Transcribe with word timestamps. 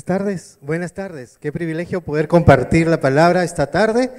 Buenas 0.00 0.18
tardes, 0.18 0.58
buenas 0.62 0.92
tardes. 0.94 1.36
Qué 1.38 1.52
privilegio 1.52 2.00
poder 2.00 2.26
compartir 2.26 2.86
la 2.86 3.00
palabra 3.00 3.44
esta 3.44 3.66
tarde. 3.66 4.10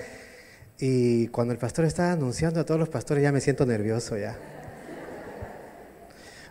Y 0.79 1.25
cuando 1.29 1.53
el 1.53 1.57
pastor 1.57 1.85
está 1.85 2.11
anunciando 2.11 2.59
a 2.59 2.65
todos 2.65 2.79
los 2.79 2.87
pastores 2.87 3.23
ya 3.23 3.31
me 3.31 3.41
siento 3.41 3.65
nervioso 3.65 4.15
ya. 4.15 4.37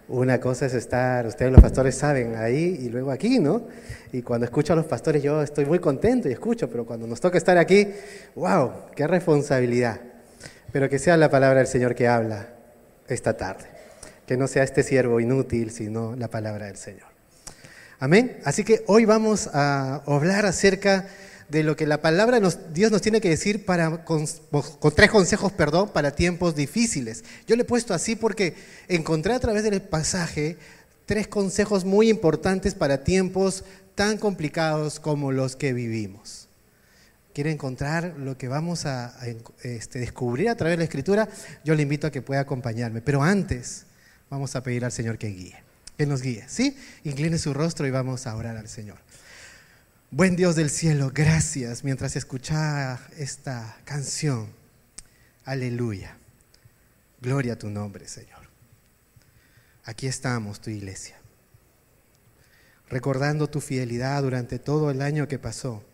Una 0.09 0.41
cosa 0.41 0.67
es 0.67 0.75
estar, 0.75 1.29
ustedes 1.29 1.53
los 1.53 1.61
pastores 1.61 1.95
saben, 1.95 2.35
ahí 2.35 2.81
y 2.81 2.89
luego 2.89 3.13
aquí, 3.13 3.39
¿no? 3.39 3.69
Y 4.11 4.23
cuando 4.23 4.47
escucho 4.47 4.73
a 4.73 4.77
los 4.77 4.87
pastores 4.87 5.23
yo 5.23 5.41
estoy 5.43 5.65
muy 5.65 5.79
contento 5.79 6.29
y 6.29 6.33
escucho, 6.33 6.69
pero 6.69 6.85
cuando 6.85 7.07
nos 7.07 7.21
toca 7.21 7.39
estar 7.39 7.57
aquí, 7.57 7.87
wow, 8.35 8.73
qué 8.97 9.07
responsabilidad. 9.07 10.01
Pero 10.73 10.89
que 10.89 10.99
sea 10.99 11.17
la 11.17 11.31
palabra 11.31 11.59
del 11.59 11.69
Señor 11.69 11.95
que 11.95 12.09
habla 12.09 12.49
esta 13.07 13.37
tarde. 13.37 13.67
Que 14.27 14.37
no 14.37 14.49
sea 14.49 14.65
este 14.65 14.83
siervo 14.83 15.21
inútil, 15.21 15.71
sino 15.71 16.17
la 16.17 16.27
palabra 16.27 16.67
del 16.67 16.77
Señor. 16.77 17.10
Amén. 18.01 18.39
Así 18.45 18.65
que 18.65 18.83
hoy 18.87 19.05
vamos 19.05 19.51
a 19.53 19.97
hablar 20.07 20.47
acerca 20.47 21.07
de 21.51 21.63
lo 21.63 21.77
que 21.77 21.87
la 21.87 22.01
palabra 22.01 22.41
nos, 22.41 22.73
Dios 22.73 22.91
nos 22.91 23.03
tiene 23.03 23.21
que 23.21 23.29
decir 23.29 23.67
para, 23.67 24.05
con, 24.05 24.25
tres 24.95 25.11
consejos, 25.11 25.53
perdón, 25.53 25.91
para 25.91 26.13
tiempos 26.13 26.55
difíciles. 26.55 27.25
Yo 27.47 27.57
le 27.57 27.63
he 27.63 27.67
puesto 27.67 27.93
así 27.93 28.17
porque 28.17 28.55
encontré 28.89 29.35
a 29.35 29.41
través 29.41 29.65
del 29.65 29.83
pasaje 29.83 30.57
tres 31.05 31.29
consejos 31.29 31.85
muy 31.85 32.09
importantes 32.09 32.75
para 32.75 33.05
tiempos 33.05 33.65
tan 33.95 34.17
complicados 34.17 34.99
como 34.99 35.31
los 35.31 35.55
que 35.55 35.75
vivimos. 35.75 36.49
¿Quiere 37.35 37.51
encontrar 37.51 38.15
lo 38.17 38.39
que 38.39 38.49
vamos 38.49 38.87
a, 38.87 39.15
este, 39.63 39.99
descubrir 39.99 40.49
a 40.49 40.55
través 40.55 40.75
de 40.75 40.79
la 40.79 40.85
escritura? 40.85 41.29
Yo 41.65 41.75
le 41.75 41.83
invito 41.83 42.07
a 42.07 42.11
que 42.11 42.23
pueda 42.23 42.41
acompañarme. 42.41 43.03
Pero 43.03 43.23
antes 43.23 43.85
vamos 44.31 44.57
a 44.57 44.63
pedir 44.63 44.85
al 44.85 44.93
Señor 44.93 45.19
que 45.19 45.29
guíe, 45.29 45.63
que 46.01 46.07
nos 46.07 46.23
guíe. 46.23 46.47
¿Sí? 46.49 46.79
Incline 47.05 47.37
su 47.37 47.53
rostro 47.53 47.87
y 47.87 47.91
vamos 47.91 48.27
a 48.27 48.35
orar 48.35 48.57
al 48.57 48.71
Señor. 48.71 48.97
Buen 50.11 50.35
Dios 50.35 50.57
del 50.57 50.71
cielo, 50.71 51.11
gracias 51.13 51.85
mientras 51.85 52.17
escuchaba 52.17 52.99
esta 53.19 53.77
canción. 53.85 54.49
Aleluya. 55.45 56.17
Gloria 57.21 57.53
a 57.53 57.59
tu 57.59 57.69
nombre, 57.69 58.09
Señor. 58.09 58.49
Aquí 59.85 60.07
estamos, 60.07 60.63
tu 60.63 60.71
iglesia, 60.71 61.19
recordando 62.89 63.51
tu 63.51 63.61
fidelidad 63.61 64.23
durante 64.23 64.59
todo 64.59 64.91
el 64.91 65.03
año 65.03 65.29
que 65.29 65.39
pasó, 65.39 65.85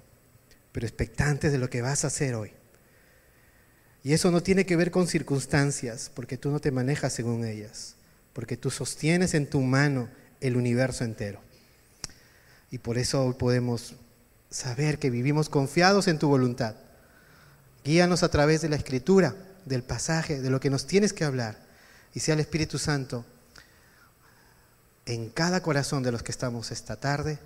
pero 0.71 0.87
expectantes 0.87 1.51
de 1.51 1.59
lo 1.59 1.69
que 1.69 1.83
vas 1.83 2.05
a 2.05 2.07
hacer 2.07 2.37
hoy. 2.37 2.53
Y 4.05 4.13
eso 4.13 4.31
no 4.31 4.41
tiene 4.41 4.67
que 4.67 4.77
ver 4.77 4.93
con 4.93 5.09
circunstancias, 5.09 6.13
porque 6.15 6.37
tú 6.37 6.53
no 6.53 6.61
te 6.61 6.71
manejas 6.71 7.13
según 7.13 7.45
ellas, 7.45 7.97
porque 8.37 8.59
tú 8.59 8.71
sostienes 8.71 9.33
en 9.33 9.49
tu 9.49 9.63
mano 9.63 10.11
el 10.43 10.59
universo 10.59 11.05
entero. 11.05 11.41
Y 12.71 12.77
por 12.77 12.99
eso 12.99 13.25
hoy 13.25 13.33
podemos 13.33 13.95
saber 14.51 14.99
que 14.99 15.09
vivimos 15.09 15.49
confiados 15.49 16.07
en 16.07 16.19
tu 16.19 16.29
voluntad. 16.29 16.75
Guíanos 17.83 18.23
a 18.23 18.29
través 18.29 18.61
de 18.61 18.69
la 18.69 18.77
escritura, 18.77 19.35
del 19.65 19.83
pasaje, 19.83 20.43
de 20.43 20.51
lo 20.51 20.61
que 20.61 20.69
nos 20.69 20.87
tienes 20.87 21.15
que 21.15 21.25
hablar. 21.25 21.59
Y 22.13 22.21
sea 22.21 22.35
el 22.35 22.41
Espíritu 22.41 22.79
Santo 22.79 23.25
en 25.07 25.31
cada 25.31 25.63
corazón 25.63 26.03
de 26.03 26.13
los 26.13 26.23
que 26.23 26.33
estamos 26.33 26.71
esta 26.73 26.97
tarde 26.97 27.39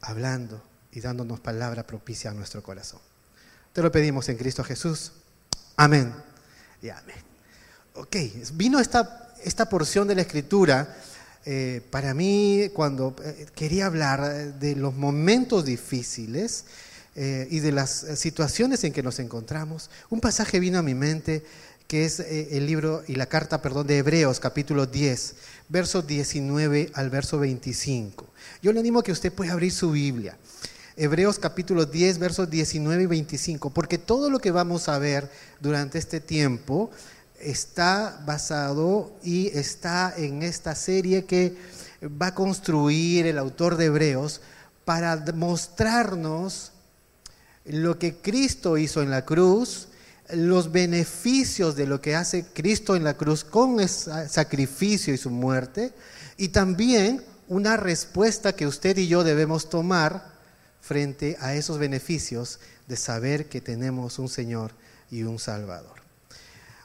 hablando 0.00 0.64
y 0.90 1.02
dándonos 1.02 1.40
palabra 1.40 1.86
propicia 1.86 2.30
a 2.30 2.34
nuestro 2.34 2.62
corazón. 2.62 3.00
Te 3.74 3.82
lo 3.82 3.92
pedimos 3.92 4.26
en 4.30 4.38
Cristo 4.38 4.64
Jesús. 4.64 5.12
Amén 5.76 6.14
y 6.80 6.88
amén. 6.88 7.30
Ok, 7.94 8.16
vino 8.54 8.80
esta, 8.80 9.29
esta 9.44 9.68
porción 9.68 10.08
de 10.08 10.14
la 10.14 10.22
escritura 10.22 10.96
eh, 11.46 11.80
para 11.90 12.12
mí, 12.12 12.70
cuando 12.74 13.16
eh, 13.24 13.46
quería 13.54 13.86
hablar 13.86 14.54
de 14.58 14.76
los 14.76 14.94
momentos 14.94 15.64
difíciles 15.64 16.64
eh, 17.16 17.48
y 17.50 17.60
de 17.60 17.72
las 17.72 18.06
situaciones 18.16 18.84
en 18.84 18.92
que 18.92 19.02
nos 19.02 19.18
encontramos, 19.18 19.90
un 20.10 20.20
pasaje 20.20 20.60
vino 20.60 20.78
a 20.78 20.82
mi 20.82 20.94
mente 20.94 21.42
que 21.88 22.04
es 22.04 22.20
el 22.20 22.66
libro 22.66 23.02
y 23.08 23.16
la 23.16 23.26
carta, 23.26 23.60
perdón, 23.60 23.88
de 23.88 23.98
Hebreos, 23.98 24.38
capítulo 24.38 24.86
10, 24.86 25.34
versos 25.68 26.06
19 26.06 26.92
al 26.94 27.10
verso 27.10 27.40
25. 27.40 28.28
Yo 28.62 28.72
le 28.72 28.78
animo 28.78 29.00
a 29.00 29.02
que 29.02 29.10
usted 29.10 29.32
pueda 29.32 29.54
abrir 29.54 29.72
su 29.72 29.90
Biblia. 29.90 30.36
Hebreos 30.96 31.40
capítulo 31.40 31.86
10, 31.86 32.18
versos 32.18 32.48
19 32.48 33.02
y 33.02 33.06
25, 33.06 33.70
porque 33.70 33.98
todo 33.98 34.30
lo 34.30 34.38
que 34.38 34.52
vamos 34.52 34.88
a 34.88 35.00
ver 35.00 35.28
durante 35.58 35.98
este 35.98 36.20
tiempo 36.20 36.92
está 37.40 38.22
basado 38.26 39.12
y 39.22 39.48
está 39.48 40.14
en 40.16 40.42
esta 40.42 40.74
serie 40.74 41.24
que 41.24 41.56
va 42.02 42.28
a 42.28 42.34
construir 42.34 43.26
el 43.26 43.38
autor 43.38 43.76
de 43.76 43.86
Hebreos 43.86 44.40
para 44.84 45.16
mostrarnos 45.34 46.72
lo 47.64 47.98
que 47.98 48.16
Cristo 48.16 48.78
hizo 48.78 49.02
en 49.02 49.10
la 49.10 49.24
cruz, 49.24 49.88
los 50.32 50.72
beneficios 50.72 51.76
de 51.76 51.86
lo 51.86 52.00
que 52.00 52.14
hace 52.14 52.46
Cristo 52.52 52.96
en 52.96 53.04
la 53.04 53.14
cruz 53.14 53.44
con 53.44 53.80
ese 53.80 54.28
sacrificio 54.28 55.12
y 55.12 55.18
su 55.18 55.30
muerte, 55.30 55.92
y 56.36 56.48
también 56.48 57.22
una 57.48 57.76
respuesta 57.76 58.54
que 58.54 58.66
usted 58.66 58.96
y 58.96 59.08
yo 59.08 59.24
debemos 59.24 59.68
tomar 59.68 60.30
frente 60.80 61.36
a 61.40 61.54
esos 61.54 61.78
beneficios 61.78 62.60
de 62.86 62.96
saber 62.96 63.48
que 63.48 63.60
tenemos 63.60 64.18
un 64.18 64.28
Señor 64.28 64.72
y 65.10 65.22
un 65.22 65.38
Salvador. 65.38 65.99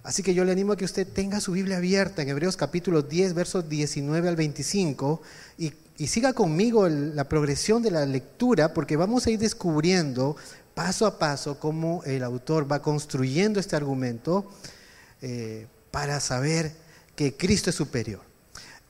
Así 0.05 0.21
que 0.21 0.35
yo 0.35 0.45
le 0.45 0.51
animo 0.51 0.73
a 0.73 0.77
que 0.77 0.85
usted 0.85 1.07
tenga 1.07 1.41
su 1.41 1.53
Biblia 1.53 1.77
abierta 1.77 2.21
en 2.21 2.29
Hebreos 2.29 2.55
capítulo 2.55 3.01
10, 3.01 3.33
versos 3.33 3.67
19 3.67 4.29
al 4.29 4.35
25 4.35 5.19
y, 5.57 5.73
siga 6.05 6.33
conmigo 6.33 6.87
la 6.87 7.27
progresión 7.27 7.81
de 7.81 7.89
la 7.89 8.05
lectura 8.05 8.71
porque 8.71 8.97
vamos 8.97 9.25
a 9.25 9.31
ir 9.31 9.39
descubriendo 9.39 10.35
paso 10.75 11.07
a 11.07 11.17
paso 11.17 11.59
cómo 11.59 12.03
el 12.05 12.23
autor 12.23 12.71
va 12.71 12.83
construyendo 12.83 13.59
este 13.59 13.75
argumento 13.75 14.45
eh, 15.23 15.65
para 15.89 16.19
saber 16.19 16.73
que 17.15 17.35
Cristo 17.35 17.71
es 17.71 17.75
superior. 17.75 18.21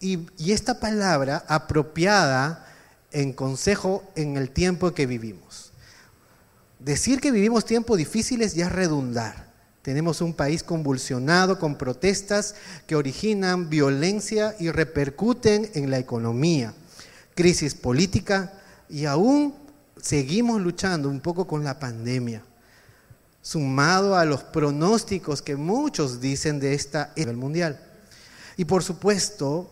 Y, 0.02 0.28
y 0.38 0.52
esta 0.52 0.82
palabra 0.82 1.46
apropiada 1.48 2.68
en 3.12 3.32
consejo 3.32 4.04
en 4.18 4.36
el 4.36 4.50
tiempo 4.50 4.94
que 4.94 5.06
vivimos. 5.06 5.72
Decir 6.80 7.22
que 7.22 7.32
vivimos 7.32 7.64
tiempos 7.64 7.98
difíciles 7.98 8.54
ya 8.54 8.66
es 8.66 8.74
redundar. 8.74 9.45
Tenemos 9.86 10.20
un 10.22 10.34
país 10.34 10.64
convulsionado 10.64 11.60
con 11.60 11.78
protestas 11.78 12.56
que 12.88 12.96
originan 12.96 13.70
violencia 13.70 14.56
y 14.60 14.72
repercuten 14.72 15.70
en 15.76 15.92
la 15.92 16.00
economía, 16.00 16.74
crisis 17.36 17.76
política 17.76 18.52
y 18.90 19.06
aún 19.06 19.54
seguimos 20.02 20.60
luchando 20.60 21.08
un 21.08 21.20
poco 21.20 21.46
con 21.46 21.64
la 21.64 21.78
pandemia, 21.78 22.42
sumado 23.44 24.16
a 24.16 24.26
los 24.26 24.42
pronósticos 24.42 25.44
que 25.44 25.56
muchos 25.56 26.20
dicen 26.20 26.60
de 26.60 26.74
esta 26.74 27.14
nivel 27.16 27.38
mundial. 27.38 27.80
Y 28.58 28.66
por 28.66 28.82
supuesto, 28.82 29.70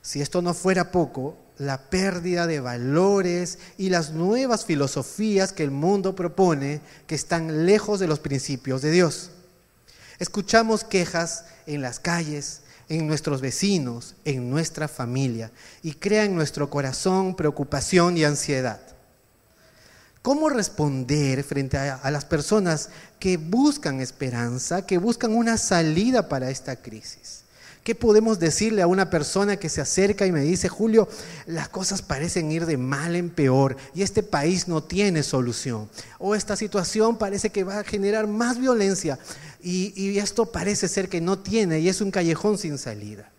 si 0.00 0.20
esto 0.20 0.42
no 0.42 0.54
fuera 0.54 0.92
poco, 0.92 1.38
la 1.58 1.90
pérdida 1.90 2.46
de 2.46 2.60
valores 2.60 3.58
y 3.78 3.88
las 3.88 4.12
nuevas 4.12 4.64
filosofías 4.64 5.52
que 5.52 5.64
el 5.64 5.72
mundo 5.72 6.14
propone 6.14 6.82
que 7.08 7.16
están 7.16 7.66
lejos 7.66 7.98
de 7.98 8.06
los 8.06 8.20
principios 8.20 8.80
de 8.80 8.92
Dios. 8.92 9.32
Escuchamos 10.18 10.84
quejas 10.84 11.44
en 11.66 11.82
las 11.82 12.00
calles, 12.00 12.62
en 12.88 13.06
nuestros 13.06 13.40
vecinos, 13.40 14.14
en 14.24 14.48
nuestra 14.50 14.88
familia 14.88 15.50
y 15.82 15.92
crea 15.94 16.24
en 16.24 16.34
nuestro 16.34 16.70
corazón 16.70 17.34
preocupación 17.34 18.16
y 18.16 18.24
ansiedad. 18.24 18.80
¿Cómo 20.22 20.48
responder 20.48 21.44
frente 21.44 21.78
a, 21.78 22.10
las 22.10 22.24
personas 22.24 22.88
que 23.20 23.36
buscan 23.36 24.00
esperanza, 24.00 24.84
que 24.84 24.98
buscan 24.98 25.32
una 25.32 25.56
salida 25.56 26.28
para 26.28 26.50
esta 26.50 26.76
crisis? 26.76 27.45
¿Qué 27.86 27.94
podemos 27.94 28.40
decirle 28.40 28.82
a 28.82 28.88
una 28.88 29.10
persona 29.10 29.58
que 29.58 29.68
se 29.68 29.80
acerca 29.80 30.26
y 30.26 30.32
me 30.32 30.40
dice, 30.40 30.68
Julio, 30.68 31.08
las 31.46 31.68
cosas 31.68 32.02
parecen 32.02 32.50
ir 32.50 32.66
de 32.66 32.76
mal 32.76 33.14
en 33.14 33.30
peor 33.30 33.76
y 33.94 34.02
este 34.02 34.24
país 34.24 34.66
no 34.66 34.82
tiene 34.82 35.22
solución? 35.22 35.88
O 36.18 36.34
esta 36.34 36.56
situación 36.56 37.16
parece 37.16 37.50
que 37.50 37.62
va 37.62 37.78
a 37.78 37.84
generar 37.84 38.26
más 38.26 38.58
violencia 38.58 39.20
y, 39.62 40.18
esto 40.18 40.50
parece 40.50 40.88
ser 40.88 41.08
que 41.08 41.20
no 41.20 41.38
tiene 41.38 41.78
y 41.78 41.88
es 41.88 42.00
un 42.00 42.10
callejón 42.10 42.58
sin 42.58 42.76
salida. 42.76 43.30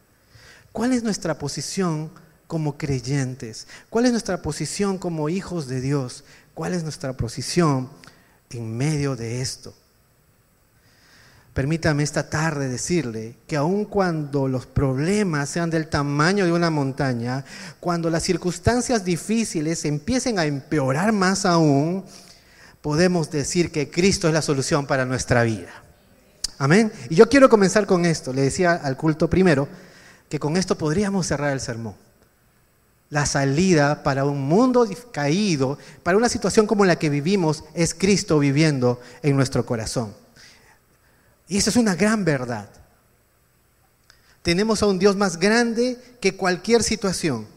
¿Cuál 0.71 0.93
es 0.93 1.03
nuestra 1.03 1.37
posición 1.37 2.09
como 2.47 2.77
creyentes? 2.77 3.67
¿Cuál 3.89 4.05
es 4.05 4.13
nuestra 4.13 4.41
posición 4.41 4.97
como 4.97 5.27
hijos 5.27 5.67
de 5.67 5.81
Dios? 5.81 6.23
¿Cuál 6.53 6.73
es 6.73 6.83
nuestra 6.83 7.17
posición 7.17 7.89
en 8.49 8.77
medio 8.77 9.17
de 9.17 9.41
esto? 9.41 9.75
Permítame 11.57 12.03
esta 12.03 12.29
tarde 12.29 12.69
decirle 12.69 13.35
que 13.47 13.55
aun 13.55 13.85
cuando 13.85 14.47
los 14.47 14.67
problemas 14.67 15.49
sean 15.49 15.71
del 15.71 15.87
tamaño 15.87 16.45
de 16.45 16.51
una 16.51 16.69
montaña, 16.69 17.43
cuando 17.79 18.11
las 18.11 18.21
circunstancias 18.21 19.03
difíciles 19.03 19.83
empiecen 19.83 20.37
a 20.37 20.45
empeorar 20.45 21.13
más 21.13 21.47
aún, 21.47 22.05
podemos 22.79 23.31
decir 23.31 23.71
que 23.71 23.89
Cristo 23.89 24.27
es 24.27 24.35
la 24.35 24.43
solución 24.43 24.85
para 24.85 25.03
nuestra 25.03 25.41
vida. 25.41 25.71
Amén. 26.59 26.91
Y 27.09 27.15
yo 27.15 27.27
quiero 27.27 27.49
comenzar 27.49 27.87
con 27.87 28.05
esto. 28.05 28.33
Le 28.33 28.43
decía 28.43 28.73
al 28.73 28.95
culto 28.95 29.27
primero 29.27 29.67
que 30.29 30.37
con 30.37 30.57
esto 30.57 30.77
podríamos 30.77 31.25
cerrar 31.25 31.53
el 31.53 31.59
sermón. 31.59 31.95
La 33.09 33.25
salida 33.25 34.03
para 34.03 34.25
un 34.25 34.43
mundo 34.43 34.87
caído, 35.11 35.79
para 36.03 36.19
una 36.19 36.29
situación 36.29 36.67
como 36.67 36.85
la 36.85 36.99
que 36.99 37.09
vivimos, 37.09 37.63
es 37.73 37.95
Cristo 37.95 38.37
viviendo 38.37 39.01
en 39.23 39.35
nuestro 39.35 39.65
corazón. 39.65 40.26
Y 41.47 41.57
esa 41.57 41.69
es 41.69 41.75
una 41.75 41.95
gran 41.95 42.25
verdad. 42.25 42.69
Tenemos 44.41 44.81
a 44.81 44.85
un 44.85 44.99
Dios 44.99 45.15
más 45.15 45.37
grande 45.37 45.97
que 46.21 46.35
cualquier 46.35 46.83
situación, 46.83 47.47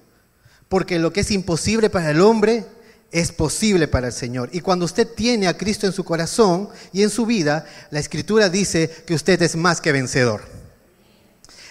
porque 0.68 0.98
lo 0.98 1.12
que 1.12 1.20
es 1.20 1.30
imposible 1.30 1.90
para 1.90 2.10
el 2.10 2.20
hombre 2.20 2.66
es 3.12 3.32
posible 3.32 3.88
para 3.88 4.08
el 4.08 4.12
Señor. 4.12 4.48
Y 4.52 4.60
cuando 4.60 4.84
usted 4.84 5.06
tiene 5.06 5.48
a 5.48 5.56
Cristo 5.56 5.86
en 5.86 5.92
su 5.92 6.04
corazón 6.04 6.68
y 6.92 7.02
en 7.02 7.10
su 7.10 7.26
vida, 7.26 7.66
la 7.90 8.00
Escritura 8.00 8.48
dice 8.48 8.88
que 9.06 9.14
usted 9.14 9.40
es 9.42 9.56
más 9.56 9.80
que 9.80 9.92
vencedor. 9.92 10.42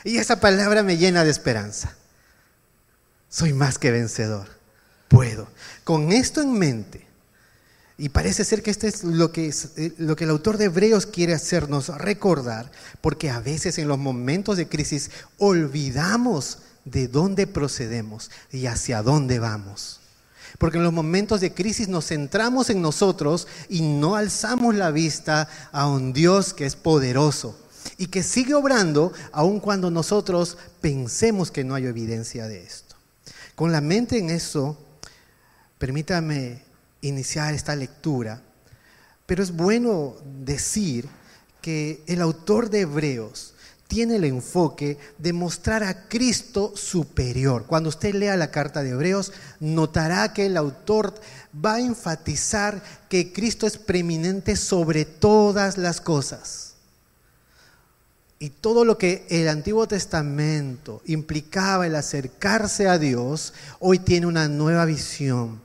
Y 0.04 0.18
esa 0.18 0.40
palabra 0.40 0.84
me 0.84 0.98
llena 0.98 1.24
de 1.24 1.32
esperanza. 1.32 1.96
Soy 3.30 3.54
más 3.54 3.78
que 3.78 3.92
vencedor. 3.92 4.48
Puedo. 5.08 5.48
Con 5.84 6.12
esto 6.12 6.42
en 6.42 6.54
mente, 6.54 7.09
y 8.00 8.08
parece 8.08 8.46
ser 8.46 8.64
que 8.64 8.72
esto 8.72 8.88
es 8.88 9.04
lo 9.04 9.34
que, 9.34 9.54
eh, 9.76 9.94
lo 9.98 10.16
que 10.16 10.24
el 10.24 10.30
autor 10.30 10.58
de 10.58 10.66
Hebreos 10.66 11.06
quiere 11.06 11.34
hacernos 11.34 11.90
recordar, 11.90 12.72
porque 13.02 13.30
a 13.30 13.42
veces 13.42 13.78
en 13.78 13.90
los 13.90 13.98
momentos 14.00 14.56
de 14.56 14.70
crisis 14.70 15.12
olvidamos 15.38 16.60
de 16.86 17.10
dónde 17.10 17.46
procedemos 17.46 18.32
y 18.54 18.68
hacia 18.68 19.04
dónde 19.04 19.40
vamos. 19.40 20.00
Porque 20.58 20.78
en 20.78 20.86
los 20.86 20.94
momentos 20.94 21.42
de 21.42 21.54
crisis 21.54 21.90
nos 21.90 22.08
centramos 22.08 22.70
en 22.70 22.82
nosotros 22.82 23.50
y 23.68 23.82
no 23.82 24.16
alzamos 24.16 24.76
la 24.76 24.92
vista 24.92 25.50
a 25.74 25.86
un 25.86 26.14
Dios 26.14 26.54
que 26.54 26.66
es 26.66 26.78
poderoso 26.78 27.60
y 27.98 28.08
que 28.08 28.24
sigue 28.24 28.54
obrando 28.54 29.12
aun 29.34 29.60
cuando 29.60 29.92
nosotros 29.92 30.58
pensemos 30.80 31.52
que 31.52 31.66
no 31.66 31.76
hay 31.76 31.86
evidencia 31.86 32.48
de 32.48 32.64
esto. 32.64 32.96
Con 33.56 33.74
la 33.74 33.82
mente 33.82 34.18
en 34.18 34.30
eso, 34.30 34.78
permítame 35.78 36.69
iniciar 37.02 37.54
esta 37.54 37.76
lectura, 37.76 38.42
pero 39.26 39.44
es 39.44 39.52
bueno 39.52 40.16
decir 40.44 41.08
que 41.62 42.04
el 42.08 42.22
autor 42.22 42.70
de 42.70 42.82
Hebreos 42.82 43.54
tiene 43.90 44.18
el 44.18 44.24
enfoque 44.24 45.00
de 45.18 45.34
mostrar 45.34 45.84
a 45.84 46.08
Cristo 46.08 46.74
superior. 46.76 47.66
Cuando 47.66 47.90
usted 47.90 48.14
lea 48.14 48.38
la 48.38 48.52
carta 48.52 48.84
de 48.84 48.92
Hebreos, 48.92 49.34
notará 49.60 50.32
que 50.32 50.46
el 50.46 50.58
autor 50.58 51.16
va 51.54 51.74
a 51.76 51.80
enfatizar 51.80 52.84
que 53.10 53.34
Cristo 53.34 53.66
es 53.66 53.80
preeminente 53.80 54.56
sobre 54.56 55.06
todas 55.06 55.80
las 55.80 56.02
cosas. 56.02 56.76
Y 58.38 58.52
todo 58.52 58.86
lo 58.86 59.00
que 59.00 59.26
el 59.30 59.50
Antiguo 59.50 59.88
Testamento 59.88 61.02
implicaba 61.06 61.88
el 61.88 61.96
acercarse 61.96 62.88
a 62.88 63.00
Dios, 63.00 63.56
hoy 63.80 63.98
tiene 63.98 64.28
una 64.28 64.48
nueva 64.48 64.86
visión, 64.86 65.60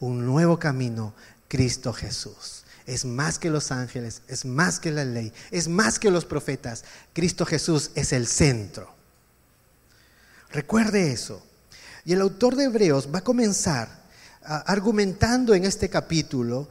un 0.00 0.24
nuevo 0.24 0.58
camino, 0.58 1.14
Cristo 1.48 1.92
Jesús 1.92 2.64
es 2.88 3.04
más 3.04 3.38
que 3.38 3.50
los 3.50 3.70
ángeles, 3.70 4.22
es 4.28 4.46
más 4.46 4.80
que 4.80 4.90
la 4.90 5.04
ley, 5.04 5.30
es 5.50 5.68
más 5.68 5.98
que 5.98 6.10
los 6.10 6.24
profetas. 6.24 6.84
Cristo 7.12 7.44
Jesús 7.44 7.90
es 7.94 8.14
el 8.14 8.26
centro. 8.26 8.88
Recuerde 10.50 11.12
eso. 11.12 11.44
Y 12.06 12.14
el 12.14 12.22
autor 12.22 12.56
de 12.56 12.64
Hebreos 12.64 13.10
va 13.14 13.18
a 13.18 13.24
comenzar 13.24 13.90
argumentando 14.40 15.54
en 15.54 15.66
este 15.66 15.90
capítulo 15.90 16.66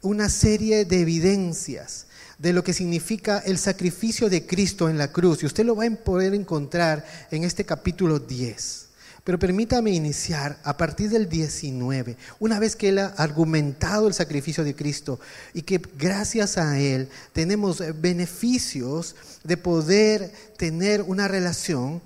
una 0.00 0.30
serie 0.30 0.86
de 0.86 1.02
evidencias 1.02 2.06
de 2.38 2.54
lo 2.54 2.64
que 2.64 2.72
significa 2.72 3.40
el 3.40 3.58
sacrificio 3.58 4.30
de 4.30 4.46
Cristo 4.46 4.88
en 4.88 4.96
la 4.96 5.12
cruz. 5.12 5.42
Y 5.42 5.46
usted 5.46 5.66
lo 5.66 5.76
va 5.76 5.84
a 5.84 5.90
poder 5.90 6.32
encontrar 6.32 7.04
en 7.30 7.44
este 7.44 7.66
capítulo 7.66 8.18
10. 8.18 8.83
Pero 9.24 9.38
permítame 9.38 9.90
iniciar 9.90 10.58
a 10.64 10.76
partir 10.76 11.08
del 11.08 11.30
19, 11.30 12.18
una 12.40 12.58
vez 12.58 12.76
que 12.76 12.90
Él 12.90 12.98
ha 12.98 13.06
argumentado 13.06 14.06
el 14.06 14.12
sacrificio 14.12 14.64
de 14.64 14.76
Cristo 14.76 15.18
y 15.54 15.62
que 15.62 15.80
gracias 15.98 16.58
a 16.58 16.78
Él 16.78 17.08
tenemos 17.32 17.82
beneficios 18.02 19.16
de 19.42 19.56
poder 19.56 20.30
tener 20.58 21.00
una 21.00 21.26
relación. 21.26 22.02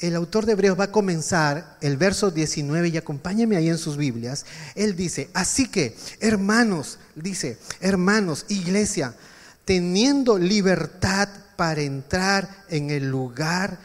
El 0.00 0.14
autor 0.14 0.44
de 0.44 0.52
Hebreos 0.52 0.78
va 0.78 0.84
a 0.84 0.92
comenzar 0.92 1.78
el 1.80 1.96
verso 1.96 2.30
19 2.30 2.88
y 2.88 2.98
acompáñeme 2.98 3.56
ahí 3.56 3.70
en 3.70 3.78
sus 3.78 3.96
Biblias. 3.96 4.44
Él 4.74 4.94
dice, 4.94 5.30
así 5.32 5.68
que, 5.68 5.96
hermanos, 6.20 6.98
dice, 7.14 7.56
hermanos, 7.80 8.44
iglesia, 8.48 9.14
teniendo 9.64 10.38
libertad 10.38 11.30
para 11.56 11.80
entrar 11.80 12.64
en 12.68 12.90
el 12.90 13.08
lugar 13.08 13.78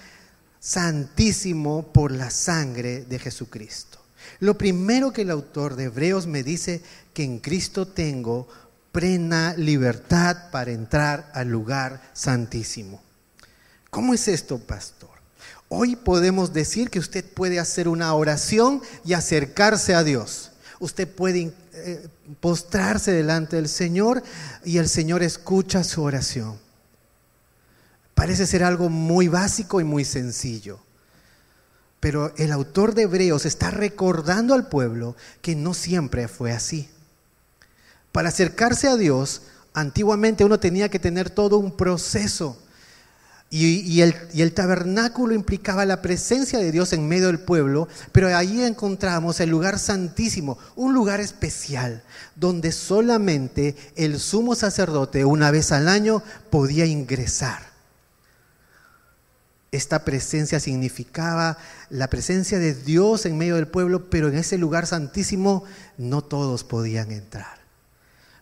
santísimo 0.63 1.91
por 1.91 2.13
la 2.13 2.31
sangre 2.31 3.03
de 3.03 3.19
Jesucristo. 3.19 3.99
Lo 4.39 4.57
primero 4.57 5.11
que 5.11 5.23
el 5.23 5.29
autor 5.29 5.75
de 5.75 5.85
Hebreos 5.85 6.25
me 6.25 6.41
dice 6.41 6.81
que 7.13 7.25
en 7.25 7.39
Cristo 7.39 7.85
tengo 7.85 8.47
plena 8.93 9.55
libertad 9.57 10.49
para 10.51 10.71
entrar 10.71 11.29
al 11.33 11.49
lugar 11.49 12.01
santísimo. 12.13 13.01
¿Cómo 13.89 14.13
es 14.13 14.29
esto, 14.29 14.57
pastor? 14.57 15.09
Hoy 15.67 15.97
podemos 15.97 16.53
decir 16.53 16.89
que 16.89 16.99
usted 16.99 17.25
puede 17.25 17.59
hacer 17.59 17.89
una 17.89 18.13
oración 18.13 18.81
y 19.03 19.13
acercarse 19.13 19.93
a 19.93 20.03
Dios. 20.03 20.51
Usted 20.79 21.09
puede 21.09 21.51
eh, 21.73 22.07
postrarse 22.39 23.11
delante 23.11 23.57
del 23.57 23.67
Señor 23.67 24.23
y 24.63 24.77
el 24.77 24.87
Señor 24.87 25.23
escucha 25.23 25.83
su 25.83 26.03
oración. 26.03 26.62
Parece 28.13 28.45
ser 28.45 28.63
algo 28.63 28.89
muy 28.89 29.27
básico 29.27 29.81
y 29.81 29.83
muy 29.83 30.05
sencillo. 30.05 30.79
Pero 31.99 32.33
el 32.37 32.51
autor 32.51 32.93
de 32.93 33.03
Hebreos 33.03 33.45
está 33.45 33.71
recordando 33.71 34.53
al 34.53 34.67
pueblo 34.67 35.15
que 35.41 35.55
no 35.55 35.73
siempre 35.73 36.27
fue 36.27 36.51
así. 36.51 36.89
Para 38.11 38.29
acercarse 38.29 38.87
a 38.87 38.97
Dios, 38.97 39.43
antiguamente 39.73 40.43
uno 40.43 40.59
tenía 40.59 40.89
que 40.89 40.99
tener 40.99 41.29
todo 41.29 41.57
un 41.57 41.75
proceso. 41.75 42.59
Y, 43.49 44.01
el, 44.01 44.15
el, 44.33 44.51
tabernáculo 44.51 45.35
implicaba 45.35 45.85
la 45.85 46.01
presencia 46.01 46.57
de 46.57 46.71
Dios 46.71 46.91
en 46.91 47.07
medio 47.07 47.27
del 47.27 47.39
pueblo, 47.39 47.87
pero 48.11 48.35
ahí 48.35 48.63
encontramos 48.63 49.39
el 49.39 49.51
lugar 49.51 49.77
santísimo, 49.77 50.57
un 50.75 50.95
lugar 50.95 51.19
especial, 51.19 52.01
donde 52.35 52.71
solamente 52.71 53.75
el 53.95 54.19
sumo 54.19 54.55
sacerdote 54.55 55.23
una 55.23 55.51
vez 55.51 55.71
al 55.71 55.87
año 55.87 56.23
podía 56.49 56.87
ingresar 56.87 57.72
esta 59.73 60.05
presencia 60.05 60.59
significaba 60.59 61.57
la 61.89 62.07
presencia 62.07 62.59
de 62.59 62.75
Dios 62.75 63.25
en 63.25 63.39
medio 63.39 63.55
del 63.55 63.67
pueblo, 63.67 64.07
pero 64.07 64.27
en 64.27 64.37
ese 64.37 64.59
lugar 64.59 64.85
santísimo 64.85 65.63
no 65.97 66.23
todos 66.23 66.63
podían 66.63 67.11
entrar. 67.11 67.57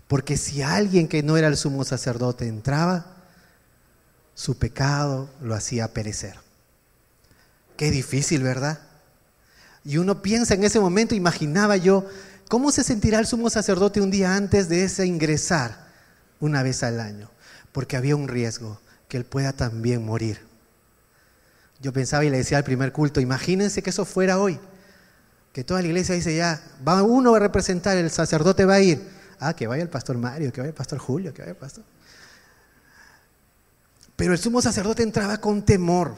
Porque 0.10 0.36
si 0.36 0.62
alguien 0.62 1.08
que 1.08 1.24
no 1.24 1.38
era 1.38 1.48
el 1.48 1.56
sumo 1.56 1.86
sacerdote 1.86 2.50
entraba, 2.50 3.16
su 4.36 4.58
pecado 4.58 5.30
lo 5.42 5.56
hacía 5.56 5.94
perecer. 5.94 6.36
Qué 7.78 7.92
difícil, 7.92 8.44
¿verdad? 8.44 8.82
Y 9.86 10.00
uno 10.00 10.22
piensa 10.22 10.56
en 10.56 10.66
ese 10.66 10.82
momento, 10.82 11.16
imaginaba 11.16 11.78
yo, 11.78 12.06
¿cómo 12.50 12.74
se 12.74 12.84
sentirá 12.84 13.20
el 13.20 13.26
sumo 13.26 13.50
sacerdote 13.50 14.02
un 14.02 14.12
día 14.12 14.36
antes 14.36 14.68
de 14.68 14.84
ese 14.84 15.06
ingresar 15.06 15.88
una 16.42 16.62
vez 16.62 16.84
al 16.84 17.00
año? 17.00 17.32
Porque 17.72 17.96
había 17.96 18.18
un 18.18 18.28
riesgo 18.28 18.82
que 19.08 19.16
él 19.16 19.24
pueda 19.24 19.54
también 19.54 20.04
morir 20.04 20.51
yo 21.82 21.92
pensaba 21.92 22.24
y 22.24 22.30
le 22.30 22.38
decía 22.38 22.58
al 22.58 22.64
primer 22.64 22.92
culto, 22.92 23.20
imagínense 23.20 23.82
que 23.82 23.90
eso 23.90 24.06
fuera 24.06 24.40
hoy. 24.40 24.60
Que 25.52 25.64
toda 25.64 25.82
la 25.82 25.88
iglesia 25.88 26.16
dice 26.16 26.36
ya, 26.36 26.62
va 26.88 27.04
uno 27.04 27.36
a 27.36 27.40
representar, 27.40 27.98
el 27.98 28.10
sacerdote 28.12 28.66
va 28.66 28.76
a 28.76 28.82
ir. 28.82 29.02
Ah, 29.40 29.56
que 29.56 29.68
vaya 29.68 29.82
el 29.82 29.90
pastor 29.90 30.18
Mario, 30.18 30.54
que 30.54 30.62
vaya 30.62 30.70
el 30.70 30.76
pastor 30.76 31.00
Julio, 31.00 31.34
que 31.34 31.42
vaya 31.42 31.52
el 31.52 31.58
pastor. 31.58 31.84
Pero 34.16 34.34
el 34.34 34.40
sumo 34.40 34.62
sacerdote 34.62 35.02
entraba 35.02 35.40
con 35.40 35.66
temor, 35.66 36.16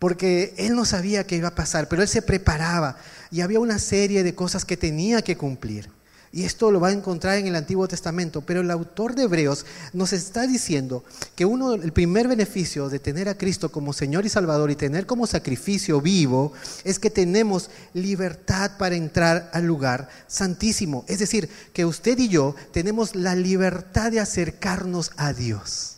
porque 0.00 0.54
él 0.58 0.74
no 0.74 0.84
sabía 0.84 1.24
qué 1.24 1.36
iba 1.36 1.48
a 1.48 1.54
pasar, 1.54 1.88
pero 1.88 2.02
él 2.02 2.08
se 2.08 2.20
preparaba 2.20 2.96
y 3.30 3.42
había 3.42 3.60
una 3.60 3.78
serie 3.78 4.24
de 4.24 4.34
cosas 4.34 4.64
que 4.64 4.76
tenía 4.76 5.22
que 5.22 5.36
cumplir. 5.36 5.88
Y 6.32 6.44
esto 6.44 6.70
lo 6.70 6.78
va 6.78 6.88
a 6.88 6.92
encontrar 6.92 7.38
en 7.38 7.48
el 7.48 7.56
Antiguo 7.56 7.88
Testamento, 7.88 8.40
pero 8.40 8.60
el 8.60 8.70
autor 8.70 9.16
de 9.16 9.24
Hebreos 9.24 9.66
nos 9.92 10.12
está 10.12 10.46
diciendo 10.46 11.02
que 11.34 11.44
uno, 11.44 11.74
el 11.74 11.92
primer 11.92 12.28
beneficio 12.28 12.88
de 12.88 13.00
tener 13.00 13.28
a 13.28 13.36
Cristo 13.36 13.72
como 13.72 13.92
Señor 13.92 14.24
y 14.24 14.28
Salvador 14.28 14.70
y 14.70 14.76
tener 14.76 15.06
como 15.06 15.26
sacrificio 15.26 16.00
vivo 16.00 16.52
es 16.84 17.00
que 17.00 17.10
tenemos 17.10 17.70
libertad 17.94 18.78
para 18.78 18.94
entrar 18.94 19.50
al 19.52 19.66
lugar 19.66 20.08
santísimo. 20.28 21.04
Es 21.08 21.18
decir, 21.18 21.48
que 21.72 21.84
usted 21.84 22.16
y 22.18 22.28
yo 22.28 22.54
tenemos 22.70 23.16
la 23.16 23.34
libertad 23.34 24.12
de 24.12 24.20
acercarnos 24.20 25.10
a 25.16 25.32
Dios. 25.32 25.96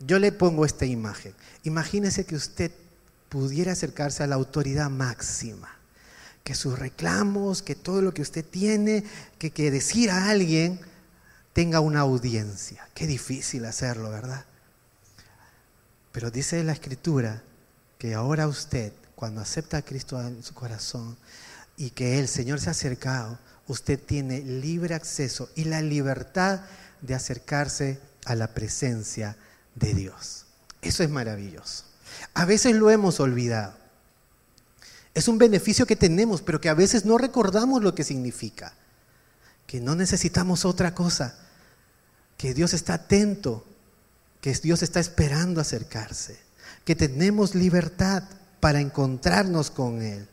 Yo 0.00 0.18
le 0.18 0.32
pongo 0.32 0.66
esta 0.66 0.84
imagen. 0.84 1.32
Imagínese 1.62 2.26
que 2.26 2.34
usted 2.34 2.72
pudiera 3.30 3.72
acercarse 3.72 4.22
a 4.22 4.26
la 4.26 4.34
autoridad 4.34 4.90
máxima 4.90 5.81
que 6.44 6.54
sus 6.54 6.78
reclamos, 6.78 7.62
que 7.62 7.74
todo 7.74 8.02
lo 8.02 8.12
que 8.12 8.22
usted 8.22 8.44
tiene 8.44 9.04
que, 9.38 9.70
decir 9.70 10.10
a 10.10 10.30
alguien 10.30 10.80
tenga 11.52 11.80
una 11.80 12.00
audiencia. 12.00 12.88
Qué 12.94 13.06
difícil 13.06 13.64
hacerlo, 13.64 14.10
¿verdad? 14.10 14.44
Pero 16.10 16.30
dice 16.30 16.62
la 16.64 16.72
escritura 16.72 17.42
que 17.98 18.14
ahora 18.14 18.48
usted 18.48 18.92
cuando 19.14 19.40
acepta 19.40 19.76
a 19.76 19.82
Cristo 19.82 20.20
en 20.20 20.42
su 20.42 20.52
corazón 20.52 21.16
y 21.76 21.90
que 21.90 22.18
el 22.18 22.26
Señor 22.26 22.60
se 22.60 22.68
ha 22.68 22.72
acercado, 22.72 23.38
usted 23.68 23.98
tiene 23.98 24.40
libre 24.40 24.94
acceso 24.94 25.48
y 25.54 25.64
la 25.64 25.80
libertad 25.80 26.62
de 27.00 27.14
acercarse 27.14 28.00
a 28.24 28.34
la 28.34 28.48
presencia 28.52 29.36
de 29.74 29.94
Dios. 29.94 30.46
Eso 30.80 31.04
es 31.04 31.10
maravilloso. 31.10 31.84
A 32.34 32.44
veces 32.44 32.74
lo 32.74 32.90
hemos 32.90 33.20
olvidado. 33.20 33.81
Es 35.14 35.28
un 35.28 35.38
beneficio 35.38 35.86
que 35.86 35.96
tenemos, 35.96 36.42
pero 36.42 36.60
que 36.60 36.68
a 36.68 36.74
veces 36.74 37.04
no 37.04 37.18
recordamos 37.18 37.82
lo 37.82 37.94
que 37.94 38.04
significa. 38.04 38.74
Que 39.66 39.80
no 39.80 39.94
necesitamos 39.94 40.64
otra 40.64 40.94
cosa. 40.94 41.38
Que 42.36 42.54
Dios 42.54 42.72
está 42.72 42.94
atento. 42.94 43.64
Que 44.40 44.54
Dios 44.54 44.82
está 44.82 45.00
esperando 45.00 45.60
acercarse. 45.60 46.38
Que 46.84 46.96
tenemos 46.96 47.54
libertad 47.54 48.24
para 48.60 48.80
encontrarnos 48.80 49.70
con 49.70 50.00
Él. 50.02 50.26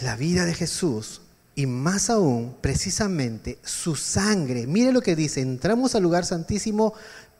La 0.00 0.16
vida 0.16 0.44
de 0.44 0.54
Jesús 0.54 1.20
y 1.54 1.66
más 1.66 2.10
aún, 2.10 2.56
precisamente, 2.60 3.58
su 3.62 3.94
sangre. 3.94 4.66
Mire 4.66 4.92
lo 4.92 5.02
que 5.02 5.14
dice, 5.14 5.40
entramos 5.40 5.94
al 5.94 6.02
lugar 6.02 6.24
santísimo 6.24 6.94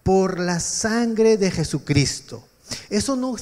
por 0.05 0.39
la 0.39 0.61
sangre 0.61 1.37
de 1.37 1.51
Jesucristo. 1.51 2.47
Eso 2.91 3.17
no, 3.17 3.37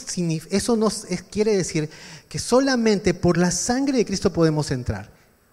eso 0.51 0.77
no 0.77 0.89
quiere 1.31 1.57
decir 1.57 1.89
que 2.29 2.39
solamente 2.39 3.15
por 3.15 3.37
la 3.37 3.51
sangre 3.51 3.99
de 3.99 4.05
Cristo 4.05 4.33
podemos 4.33 4.71
entrar. 4.71 5.11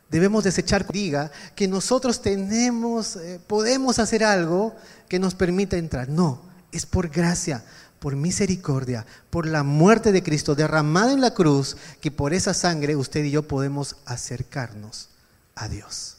Debemos 0.10 0.44
desechar, 0.44 0.88
diga, 0.92 1.32
que 1.56 1.68
nosotros 1.68 2.22
tenemos, 2.22 3.16
eh, 3.18 3.40
podemos 3.46 4.00
hacer 4.00 4.24
algo 4.24 4.76
que 5.08 5.20
nos 5.20 5.36
permita 5.36 5.78
entrar. 5.78 6.10
No, 6.10 6.42
es 6.72 6.88
por 6.88 7.10
gracia, 7.10 7.64
por 8.00 8.16
misericordia, 8.16 9.06
por 9.30 9.46
la 9.46 9.64
muerte 9.64 10.12
de 10.12 10.24
Cristo 10.24 10.56
derramada 10.56 11.14
en 11.14 11.22
la 11.22 11.34
cruz, 11.34 11.78
que 12.02 12.10
por 12.10 12.34
esa 12.34 12.56
sangre 12.56 12.96
usted 12.96 13.24
y 13.24 13.32
yo 13.32 13.48
podemos 13.48 13.98
acercarnos 14.06 15.10
a 15.54 15.68
Dios. 15.68 16.18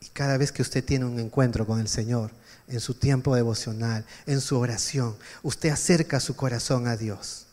Y 0.00 0.06
cada 0.06 0.36
vez 0.36 0.50
que 0.50 0.62
usted 0.62 0.84
tiene 0.84 1.04
un 1.04 1.20
encuentro 1.20 1.66
con 1.66 1.78
el 1.78 1.88
Señor, 1.88 2.32
en 2.70 2.80
su 2.80 2.94
tiempo 2.94 3.34
devocional, 3.34 4.04
en 4.26 4.40
su 4.40 4.58
oración, 4.58 5.16
usted 5.42 5.70
acerca 5.70 6.20
su 6.20 6.36
corazón 6.36 6.86
a 6.86 6.96
Dios. 6.96 7.46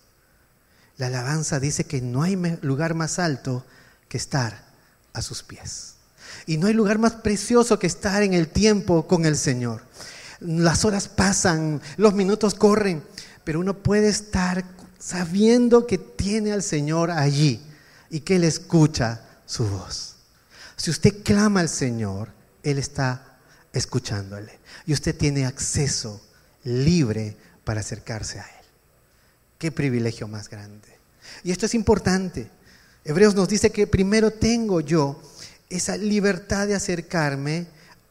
La 0.98 1.08
alabanza 1.08 1.60
dice 1.60 1.86
que 1.86 2.02
no 2.02 2.24
hay 2.24 2.36
lugar 2.62 2.94
más 2.94 3.20
alto 3.20 3.66
que 4.08 4.18
estar 4.18 4.64
a 5.14 5.22
sus 5.22 5.44
pies. 5.44 5.96
Y 6.46 6.58
no 6.58 6.68
hay 6.68 6.74
lugar 6.74 7.00
más 7.00 7.14
precioso 7.14 7.80
que 7.80 7.88
estar 7.88 8.24
en 8.24 8.34
el 8.34 8.48
tiempo 8.48 9.08
con 9.08 9.26
el 9.26 9.38
Señor. 9.38 9.84
Las 10.40 10.86
horas 10.86 11.08
pasan, 11.08 11.82
los 11.98 12.14
minutos 12.14 12.54
corren, 12.54 13.04
pero 13.44 13.60
uno 13.60 13.76
puede 13.78 14.10
estar 14.10 14.64
sabiendo 15.00 15.88
que 15.88 15.98
tiene 15.98 16.54
al 16.54 16.64
Señor 16.64 17.12
allí 17.12 17.62
y 18.10 18.22
que 18.22 18.36
Él 18.36 18.44
escucha 18.44 19.22
su 19.46 19.66
voz. 19.66 20.16
Si 20.76 20.92
usted 20.92 21.24
clama 21.24 21.62
al 21.62 21.70
Señor, 21.70 22.30
Él 22.64 22.78
está 22.78 23.37
escuchándole. 23.74 24.60
Y 24.86 24.94
usted 24.94 25.16
tiene 25.16 25.46
acceso 25.46 26.22
libre 26.64 27.36
para 27.64 27.82
acercarse 27.82 28.40
a 28.40 28.44
Él. 28.44 28.66
Qué 29.58 29.72
privilegio 29.72 30.28
más 30.28 30.50
grande. 30.50 30.88
Y 31.44 31.52
esto 31.52 31.66
es 31.66 31.74
importante. 31.74 32.50
Hebreos 33.04 33.36
nos 33.36 33.50
dice 33.50 33.72
que 33.72 33.88
primero 33.88 34.32
tengo 34.32 34.82
yo 34.82 35.22
esa 35.70 35.98
libertad 35.98 36.68
de 36.68 36.76
acercarme 36.76 37.68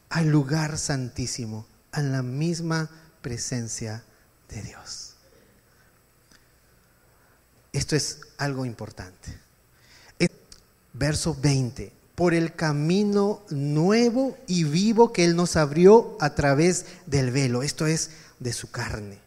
al 0.09 0.29
lugar 0.29 0.79
santísimo, 0.79 1.67
a 1.93 2.03
la 2.03 2.23
misma 2.23 2.91
presencia 3.23 4.05
de 4.49 4.63
Dios. 4.63 5.15
Esto 7.73 7.97
es 7.97 8.21
algo 8.39 8.65
importante. 8.65 9.47
Verso 10.99 11.37
20 11.39 11.93
por 12.17 12.35
el 12.35 12.55
camino 12.55 13.43
nuevo 13.51 14.37
y 14.49 14.65
vivo 14.65 15.13
que 15.13 15.25
Él 15.25 15.37
nos 15.37 15.55
abrió 15.55 16.17
a 16.19 16.35
través 16.35 16.87
del 17.07 17.31
velo, 17.31 17.63
esto 17.63 17.87
es 17.87 18.11
de 18.41 18.53
su 18.53 18.71
carne. 18.71 19.21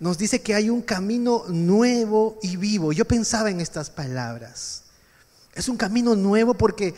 Nos 0.00 0.16
dice 0.16 0.40
que 0.40 0.54
hay 0.54 0.70
un 0.70 0.80
camino 0.80 1.44
nuevo 1.48 2.38
y 2.42 2.56
vivo. 2.56 2.92
Yo 2.92 3.04
pensaba 3.04 3.50
en 3.50 3.60
estas 3.60 3.90
palabras. 3.90 4.84
Es 5.54 5.68
un 5.68 5.76
camino 5.76 6.16
nuevo 6.16 6.54
porque 6.54 6.94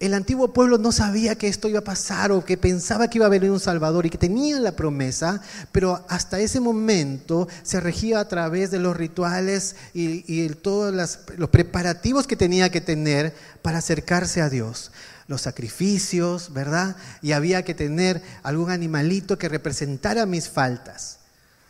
el 0.00 0.12
antiguo 0.12 0.52
pueblo 0.52 0.76
no 0.76 0.92
sabía 0.92 1.36
que 1.36 1.48
esto 1.48 1.68
iba 1.68 1.78
a 1.78 1.84
pasar 1.84 2.32
o 2.32 2.44
que 2.44 2.58
pensaba 2.58 3.08
que 3.08 3.18
iba 3.18 3.26
a 3.26 3.30
venir 3.30 3.50
un 3.50 3.60
Salvador 3.60 4.04
y 4.04 4.10
que 4.10 4.18
tenía 4.18 4.58
la 4.58 4.74
promesa, 4.74 5.40
pero 5.70 6.04
hasta 6.08 6.40
ese 6.40 6.60
momento 6.60 7.48
se 7.62 7.80
regía 7.80 8.18
a 8.20 8.28
través 8.28 8.70
de 8.70 8.80
los 8.80 8.96
rituales 8.96 9.76
y, 9.94 10.48
todos 10.62 10.92
los 11.36 11.48
preparativos 11.48 12.26
que 12.26 12.36
tenía 12.36 12.70
que 12.70 12.80
tener 12.80 13.34
para 13.62 13.78
acercarse 13.78 14.40
a 14.40 14.50
Dios. 14.50 14.90
Los 15.26 15.42
sacrificios, 15.42 16.52
¿verdad? 16.52 16.96
Y 17.22 17.32
había 17.32 17.62
que 17.62 17.74
tener 17.74 18.20
algún 18.42 18.70
animalito 18.70 19.38
que 19.38 19.48
representara 19.48 20.26
mis 20.26 20.48
faltas. 20.48 21.20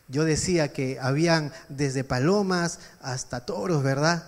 Yo 0.09 0.25
decía 0.25 0.73
que 0.73 0.99
habían 1.01 1.53
desde 1.69 2.05
palomas 2.05 2.79
hasta 3.01 3.47
toros, 3.47 3.83
¿verdad? 3.83 4.25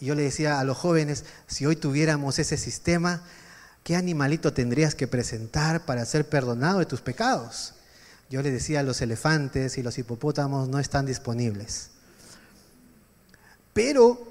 Y 0.00 0.06
yo 0.06 0.14
le 0.14 0.22
decía 0.22 0.60
a 0.60 0.64
los 0.64 0.78
jóvenes, 0.78 1.24
si 1.46 1.66
hoy 1.66 1.76
tuviéramos 1.76 2.38
ese 2.38 2.56
sistema, 2.56 3.22
¿qué 3.82 3.96
animalito 3.96 4.52
tendrías 4.52 4.94
que 4.94 5.08
presentar 5.08 5.84
para 5.84 6.04
ser 6.04 6.28
perdonado 6.28 6.78
de 6.78 6.86
tus 6.86 7.00
pecados? 7.00 7.74
Yo 8.30 8.42
le 8.42 8.50
decía, 8.50 8.82
los 8.82 9.00
elefantes 9.00 9.76
y 9.78 9.82
los 9.82 9.98
hipopótamos 9.98 10.68
no 10.68 10.78
están 10.78 11.06
disponibles. 11.06 11.90
Pero 13.72 14.30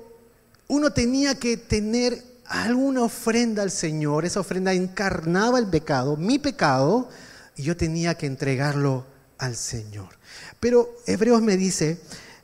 uno 0.67 0.91
tenía 0.91 1.35
que 1.35 1.57
tener 1.57 2.23
alguna 2.45 3.03
ofrenda 3.03 3.61
al 3.61 3.71
Señor, 3.71 4.25
esa 4.25 4.39
ofrenda 4.39 4.73
encarnaba 4.73 5.59
el 5.59 5.67
pecado, 5.67 6.17
mi 6.17 6.39
pecado, 6.39 7.09
y 7.55 7.63
yo 7.63 7.75
tenía 7.75 8.15
que 8.15 8.25
entregarlo 8.25 9.05
al 9.37 9.55
Señor. 9.55 10.09
Pero 10.59 10.95
Hebreos 11.05 11.41
me 11.41 11.57
dice 11.57 11.99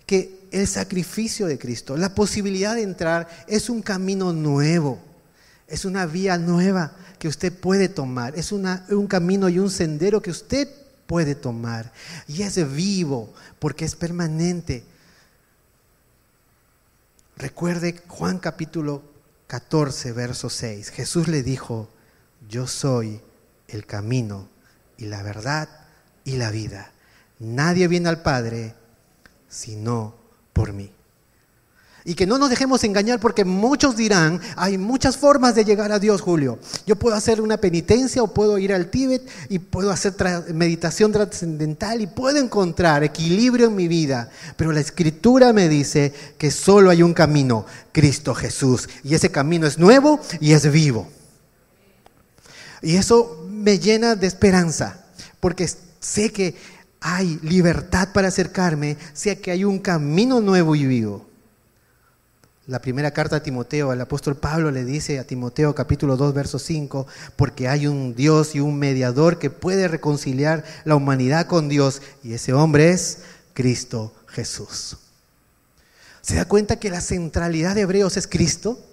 que 0.06 0.48
el 0.52 0.68
sacrificio 0.68 1.48
de 1.48 1.58
Cristo, 1.58 1.98
la 1.98 2.14
posibilidad 2.14 2.76
de 2.76 2.84
entrar, 2.84 3.28
es 3.48 3.70
un 3.70 3.82
camino 3.82 4.34
nuevo. 4.34 5.00
Es 5.68 5.86
una 5.86 6.06
vía 6.06 6.38
nueva 6.38 6.94
que 7.18 7.28
usted 7.28 7.54
puede 7.54 7.90
tomar. 7.90 8.38
Es 8.38 8.52
un 8.52 9.08
camino 9.08 9.50
y 9.50 9.60
un 9.60 9.70
sendero 9.70 10.22
que 10.22 10.32
usted 10.32 10.68
puede 11.08 11.36
tomar. 11.36 11.92
Y 12.28 12.44
es 12.44 12.74
vivo 12.74 13.34
porque 13.60 13.86
es 13.86 13.96
permanente. 13.96 14.84
Recuerde 17.38 18.02
Juan 18.08 18.40
capítulo 18.40 19.04
14, 19.48 20.12
verso 20.14 20.50
6. 20.50 20.90
Jesús 20.90 21.28
le 21.28 21.44
dijo, 21.44 21.90
yo 22.50 22.68
soy 22.68 23.22
el 23.68 23.86
camino 23.86 24.48
y 24.98 25.06
la 25.06 25.24
verdad 25.24 25.68
y 26.24 26.38
la 26.38 26.52
vida. 26.52 26.92
Nadie 27.40 27.88
viene 27.88 28.10
al 28.10 28.22
Padre 28.22 28.76
sino 29.50 30.16
por 30.54 30.74
mí. 30.74 30.92
Y 32.08 32.14
que 32.14 32.28
no 32.28 32.38
nos 32.38 32.52
dejemos 32.52 32.84
engañar 32.84 33.20
porque 33.20 33.44
muchos 33.44 33.98
dirán, 33.98 34.40
hay 34.56 34.78
muchas 34.78 35.18
formas 35.18 35.56
de 35.56 35.66
llegar 35.66 35.92
a 35.92 35.98
Dios, 35.98 36.22
Julio. 36.22 36.60
Yo 36.86 36.96
puedo 36.98 37.16
hacer 37.16 37.42
una 37.42 37.58
penitencia 37.58 38.22
o 38.22 38.32
puedo 38.32 38.60
ir 38.60 38.72
al 38.74 38.92
Tíbet 38.92 39.28
y 39.50 39.58
puedo 39.58 39.90
hacer 39.90 40.14
meditación 40.54 41.12
trascendental 41.12 42.02
y 42.02 42.08
puedo 42.08 42.38
encontrar 42.38 43.04
equilibrio 43.04 43.66
en 43.66 43.76
mi 43.76 43.88
vida. 43.88 44.30
Pero 44.56 44.72
la 44.72 44.82
escritura 44.82 45.52
me 45.52 45.68
dice 45.68 46.14
que 46.38 46.52
solo 46.52 46.92
hay 46.92 47.02
un 47.02 47.16
camino, 47.16 47.66
Cristo 47.92 48.36
Jesús. 48.36 48.88
Y 49.04 49.16
ese 49.16 49.32
camino 49.32 49.66
es 49.66 49.80
nuevo 49.80 50.20
y 50.40 50.52
es 50.52 50.72
vivo. 50.72 51.10
Y 52.84 52.98
eso 52.98 53.48
me 53.50 53.80
llena 53.80 54.16
de 54.16 54.28
esperanza 54.28 55.06
porque 55.40 55.68
sé 56.00 56.32
que 56.32 56.54
hay 57.02 57.40
libertad 57.42 58.10
para 58.14 58.28
acercarme, 58.28 58.96
sé 59.14 59.40
que 59.40 59.50
hay 59.50 59.64
un 59.64 59.80
camino 59.80 60.40
nuevo 60.40 60.76
y 60.76 60.86
vivo. 60.86 61.26
La 62.68 62.82
primera 62.82 63.12
carta 63.12 63.36
a 63.36 63.44
Timoteo, 63.44 63.94
el 63.94 64.02
apóstol 64.02 64.38
Pablo 64.38 64.72
le 64.72 64.86
dice 64.86 65.20
a 65.20 65.28
Timoteo 65.28 65.76
capítulo 65.76 66.18
2, 66.18 66.34
verso 66.34 66.58
5, 66.58 67.06
porque 67.36 67.68
hay 67.68 67.86
un 67.86 68.16
Dios 68.16 68.56
y 68.56 68.60
un 68.60 68.80
mediador 68.80 69.38
que 69.38 69.52
puede 69.52 69.88
reconciliar 69.88 70.64
la 70.84 70.96
humanidad 70.96 71.46
con 71.46 71.70
Dios 71.70 72.02
y 72.24 72.34
ese 72.34 72.54
hombre 72.54 72.90
es 72.90 73.20
Cristo 73.54 74.16
Jesús. 74.26 74.98
¿Se 76.22 76.38
da 76.38 76.46
cuenta 76.46 76.80
que 76.80 76.90
la 76.90 77.02
centralidad 77.02 77.76
de 77.76 77.82
Hebreos 77.82 78.18
es 78.18 78.26
Cristo? 78.26 78.84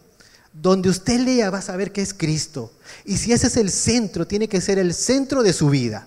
Donde 0.52 0.91
usted 0.91 1.21
lea 1.21 1.49
va 1.49 1.59
a 1.59 1.62
saber 1.62 1.93
que 1.93 2.02
es 2.02 2.12
Cristo. 2.12 2.75
Y 3.07 3.17
si 3.17 3.33
ese 3.33 3.47
es 3.47 3.57
el 3.57 3.71
centro, 3.71 4.26
tiene 4.26 4.49
que 4.49 4.61
ser 4.61 4.79
el 4.79 4.93
centro 4.93 5.43
de 5.43 5.55
su 5.55 5.71
vida. 5.71 6.07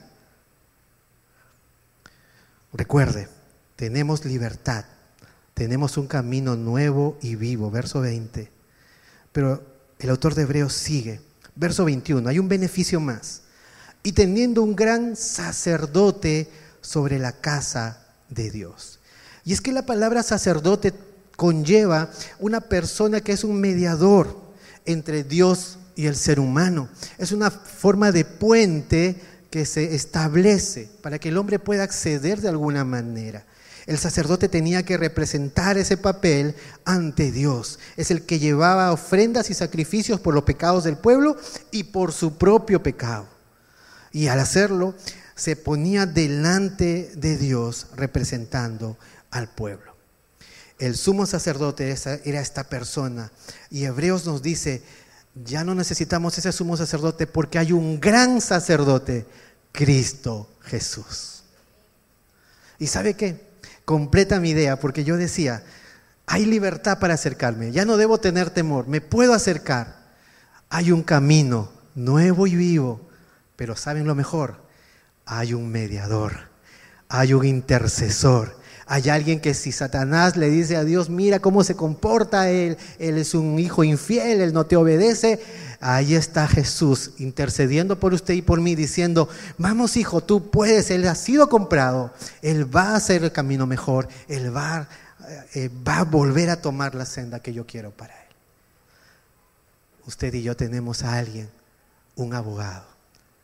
Recuerde, 2.74 3.28
tenemos 3.76 4.24
libertad 4.24 4.86
tenemos 5.56 5.98
un 5.98 6.06
camino 6.06 6.56
nuevo 6.56 7.18
y 7.22 7.36
vivo, 7.36 7.72
verso 7.72 8.02
20. 8.02 8.52
Pero 9.32 9.64
el 9.98 10.10
autor 10.10 10.36
de 10.36 10.44
Hebreos 10.44 10.74
sigue, 10.74 11.22
verso 11.56 11.86
21, 11.86 12.30
hay 12.30 12.38
un 12.38 12.50
beneficio 12.50 13.00
más. 13.00 13.42
Y 14.04 14.12
teniendo 14.12 14.62
un 14.62 14.76
gran 14.76 15.16
sacerdote 15.16 16.50
sobre 16.82 17.18
la 17.18 17.32
casa 17.32 18.06
de 18.30 18.52
Dios. 18.52 19.00
Y 19.46 19.54
es 19.54 19.62
que 19.62 19.72
la 19.72 19.86
palabra 19.86 20.24
sacerdote 20.24 20.94
conlleva 21.38 22.12
una 22.40 22.62
persona 22.62 23.22
que 23.22 23.32
es 23.32 23.44
un 23.44 23.60
mediador 23.60 24.38
entre 24.86 25.24
Dios 25.24 25.80
y 25.96 26.08
el 26.08 26.18
ser 26.18 26.40
humano. 26.40 26.90
Es 27.18 27.32
una 27.32 27.50
forma 27.50 28.12
de 28.12 28.26
puente 28.26 29.16
que 29.50 29.66
se 29.66 29.96
establece 29.96 30.90
para 31.02 31.18
que 31.18 31.30
el 31.30 31.38
hombre 31.38 31.60
pueda 31.60 31.84
acceder 31.84 32.42
de 32.42 32.50
alguna 32.50 32.84
manera. 32.84 33.46
El 33.86 34.00
sacerdote 34.00 34.50
tenía 34.50 34.84
que 34.84 34.98
representar 34.98 35.78
ese 35.78 35.98
papel 35.98 36.56
ante 36.86 37.32
Dios. 37.32 37.78
Es 37.98 38.10
el 38.10 38.24
que 38.26 38.40
llevaba 38.40 38.92
ofrendas 38.92 39.50
y 39.50 39.54
sacrificios 39.54 40.20
por 40.20 40.34
los 40.34 40.44
pecados 40.44 40.84
del 40.84 40.98
pueblo 40.98 41.38
y 41.72 41.84
por 41.84 42.12
su 42.12 42.38
propio 42.38 42.82
pecado. 42.82 43.28
Y 44.12 44.28
al 44.28 44.40
hacerlo, 44.40 44.96
se 45.36 45.56
ponía 45.56 46.06
delante 46.06 47.12
de 47.16 47.38
Dios 47.38 47.88
representando 47.96 48.98
al 49.30 49.50
pueblo. 49.50 49.94
El 50.80 50.96
sumo 50.96 51.26
sacerdote 51.26 51.96
era 52.24 52.42
esta 52.42 52.64
persona. 52.64 53.32
Y 53.70 53.86
Hebreos 53.86 54.26
nos 54.26 54.42
dice, 54.42 54.82
ya 55.44 55.64
no 55.64 55.76
necesitamos 55.76 56.38
ese 56.38 56.52
sumo 56.52 56.76
sacerdote 56.76 57.28
porque 57.28 57.60
hay 57.60 57.72
un 57.72 58.00
gran 58.00 58.42
sacerdote, 58.42 59.26
Cristo 59.72 60.50
Jesús. 60.62 61.44
¿Y 62.80 62.88
sabe 62.88 63.14
qué? 63.14 63.55
Completa 63.86 64.40
mi 64.40 64.50
idea 64.50 64.80
porque 64.80 65.04
yo 65.04 65.18
decía, 65.18 65.64
hay 66.26 66.46
libertad 66.46 67.00
para 67.00 67.14
acercarme, 67.14 67.72
ya 67.72 67.86
no 67.86 67.98
debo 67.98 68.20
tener 68.20 68.50
temor, 68.50 68.88
me 68.88 69.02
puedo 69.02 69.34
acercar. 69.34 70.04
Hay 70.70 70.92
un 70.92 71.04
camino 71.04 71.72
nuevo 71.94 72.48
y 72.48 72.56
vivo, 72.56 73.02
pero 73.56 73.76
¿saben 73.76 74.06
lo 74.06 74.16
mejor? 74.16 74.58
Hay 75.26 75.54
un 75.54 75.70
mediador, 75.70 76.50
hay 77.08 77.34
un 77.34 77.46
intercesor 77.46 78.56
hay 78.88 79.10
alguien 79.10 79.40
que 79.40 79.54
si 79.56 79.72
Satanás 79.72 80.38
le 80.38 80.50
dice 80.50 80.76
a 80.76 80.84
Dios, 80.84 81.10
mira 81.10 81.40
cómo 81.40 81.64
se 81.64 81.76
comporta 81.76 82.52
él, 82.52 82.78
él 83.00 83.18
es 83.18 83.34
un 83.34 83.58
hijo 83.58 83.84
infiel, 83.84 84.42
él 84.42 84.54
no 84.54 84.68
te 84.68 84.76
obedece, 84.76 85.40
ahí 85.80 86.16
está 86.16 86.48
Jesús 86.48 87.12
intercediendo 87.18 88.00
por 88.00 88.14
usted 88.14 88.34
y 88.34 88.42
por 88.42 88.62
mí, 88.62 88.76
diciendo, 88.76 89.30
vamos 89.58 89.98
hijo, 89.98 90.22
tú 90.22 90.50
puedes, 90.50 90.90
él 90.92 91.08
ha 91.08 91.16
sido 91.16 91.50
comprado, 91.50 92.14
él 92.42 92.74
va 92.74 92.90
a 92.90 92.96
hacer 92.96 93.24
el 93.24 93.32
camino 93.32 93.68
mejor, 93.68 94.08
él 94.28 94.56
va, 94.56 94.88
eh, 95.54 95.70
va 95.88 96.00
a 96.00 96.04
volver 96.04 96.50
a 96.50 96.62
tomar 96.62 96.96
la 96.96 97.06
senda 97.06 97.40
que 97.40 97.54
yo 97.54 97.66
quiero 97.66 97.92
para 97.92 98.14
él. 98.14 98.36
Usted 100.06 100.34
y 100.34 100.44
yo 100.44 100.56
tenemos 100.56 101.04
a 101.04 101.18
alguien, 101.18 101.50
un 102.16 102.34
abogado, 102.34 102.86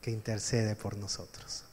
que 0.01 0.11
intercede 0.11 0.75
por 0.75 0.97
nosotros. 0.97 1.63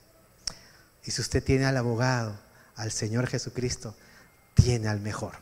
Y 1.04 1.10
si 1.10 1.20
usted 1.22 1.42
tiene 1.42 1.64
al 1.64 1.76
abogado, 1.76 2.38
al 2.76 2.92
Señor 2.92 3.26
Jesucristo, 3.26 3.94
tiene 4.54 4.88
al 4.88 5.00
mejor. 5.00 5.32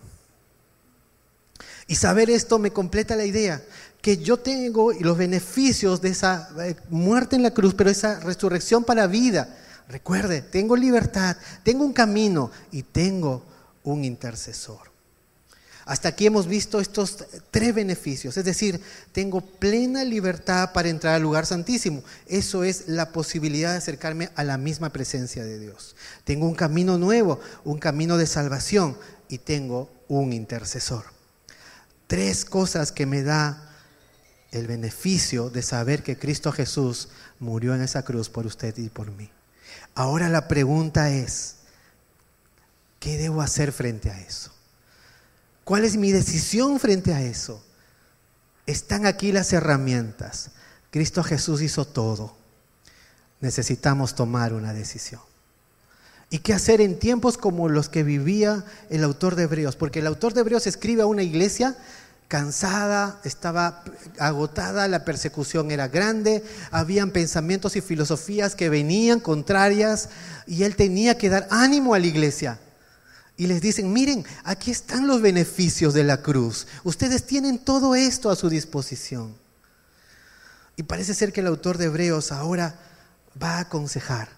Y 1.89 1.95
saber 1.97 2.31
esto 2.31 2.59
me 2.59 2.73
completa 2.73 3.15
la 3.15 3.25
idea 3.25 3.63
que 4.07 4.19
yo 4.19 4.37
tengo 4.37 4.93
los 4.93 5.19
beneficios 5.19 6.01
de 6.01 6.11
esa 6.11 6.49
eh, 6.61 6.77
muerte 6.91 7.35
en 7.35 7.43
la 7.43 7.51
cruz, 7.51 7.75
pero 7.75 7.91
esa 7.91 8.21
resurrección 8.21 8.85
para 8.85 9.09
vida. 9.09 9.59
Recuerde, 9.89 10.43
tengo 10.43 10.77
libertad, 10.77 11.37
tengo 11.65 11.85
un 11.85 11.93
camino 11.93 12.53
y 12.71 12.85
tengo 12.85 13.43
un 13.83 14.05
intercesor. 14.05 14.93
Hasta 15.87 16.11
aquí 16.11 16.25
hemos 16.25 16.47
visto 16.47 16.79
estos 16.79 17.25
tres 17.51 17.75
beneficios, 17.75 18.37
es 18.37 18.45
decir, 18.45 18.81
tengo 19.11 19.41
plena 19.41 20.05
libertad 20.05 20.71
para 20.73 20.89
entrar 20.89 21.17
al 21.17 21.23
lugar 21.23 21.45
santísimo. 21.45 22.05
Eso 22.29 22.63
es 22.63 22.87
la 22.87 23.11
posibilidad 23.11 23.73
de 23.73 23.79
acercarme 23.79 24.31
a 24.37 24.45
la 24.45 24.57
misma 24.57 24.91
presencia 24.91 25.43
de 25.43 25.59
Dios. 25.59 25.97
Tengo 26.23 26.47
un 26.47 26.55
camino 26.55 26.97
nuevo, 26.97 27.41
un 27.65 27.79
camino 27.81 28.19
de 28.19 28.29
salvación 28.29 28.97
y 29.29 29.39
tengo 29.39 29.91
un 30.07 30.33
intercesor. 30.33 31.07
Tres 32.07 32.45
cosas 32.45 32.93
que 32.93 33.05
me 33.05 33.25
da 33.25 33.67
el 34.53 34.67
beneficio 34.67 35.51
de 35.51 35.63
saber 35.63 36.03
que 36.03 36.19
Cristo 36.19 36.53
Jesús 36.53 37.09
murió 37.39 37.75
en 37.75 37.83
esa 37.83 38.05
cruz 38.05 38.29
por 38.29 38.47
usted 38.47 38.77
y 38.79 38.89
por 38.89 39.11
mí. 39.11 39.31
Ahora 39.95 40.29
la 40.29 40.49
pregunta 40.49 41.11
es, 41.11 41.57
¿qué 43.01 43.17
debo 43.19 43.43
hacer 43.43 43.73
frente 43.73 44.11
a 44.11 44.21
eso? 44.21 44.53
¿Cuál 45.65 45.85
es 45.85 45.97
mi 45.97 46.13
decisión 46.13 46.79
frente 46.79 47.13
a 47.13 47.23
eso? 47.23 47.63
Están 48.67 49.07
aquí 49.07 49.33
las 49.33 49.53
herramientas. 49.53 50.51
Cristo 50.91 51.23
Jesús 51.23 51.61
hizo 51.63 51.85
todo. 51.85 52.37
Necesitamos 53.41 54.15
tomar 54.15 54.53
una 54.55 54.73
decisión. 54.73 55.21
¿Y 56.31 56.39
qué 56.39 56.55
hacer 56.55 56.81
en 56.81 56.99
tiempos 56.99 57.39
como 57.39 57.69
los 57.69 57.89
que 57.89 58.03
vivía 58.03 58.65
el 58.91 59.05
autor 59.05 59.37
de 59.37 59.45
Hebreos? 59.45 59.77
Porque 59.77 60.01
el 60.01 60.07
autor 60.07 60.35
de 60.35 60.41
Hebreos 60.41 60.67
escribe 60.67 61.03
a 61.03 61.07
una 61.07 61.23
iglesia 61.23 61.77
cansada, 62.29 63.21
estaba 63.25 63.85
agotada, 64.19 64.89
la 64.89 65.05
persecución 65.05 65.71
era 65.71 65.89
grande, 65.89 66.45
habían 66.71 67.11
pensamientos 67.11 67.77
y 67.77 67.81
filosofías 67.81 68.55
que 68.55 68.69
venían 68.69 69.21
contrarias 69.21 70.09
y 70.47 70.65
él 70.65 70.77
tenía 70.77 71.17
que 71.19 71.29
dar 71.29 71.47
ánimo 71.51 71.95
a 71.95 71.99
la 71.99 72.07
iglesia 72.07 72.59
y 73.37 73.47
les 73.47 73.61
dicen, 73.61 73.93
miren, 73.93 74.25
aquí 74.45 74.71
están 74.71 75.07
los 75.07 75.21
beneficios 75.21 75.93
de 75.93 76.05
la 76.05 76.23
cruz. 76.23 76.67
Ustedes 76.85 77.27
tienen 77.27 77.59
todo 77.59 77.95
esto 77.95 78.31
a 78.31 78.37
su 78.37 78.49
disposición. 78.49 79.37
Y 80.77 80.83
parece 80.85 81.15
ser 81.15 81.33
que 81.33 81.41
el 81.41 81.47
autor 81.47 81.77
de 81.77 81.87
Hebreos 81.87 82.33
ahora 82.33 82.79
va 83.41 83.57
a 83.57 83.61
aconsejar, 83.61 84.29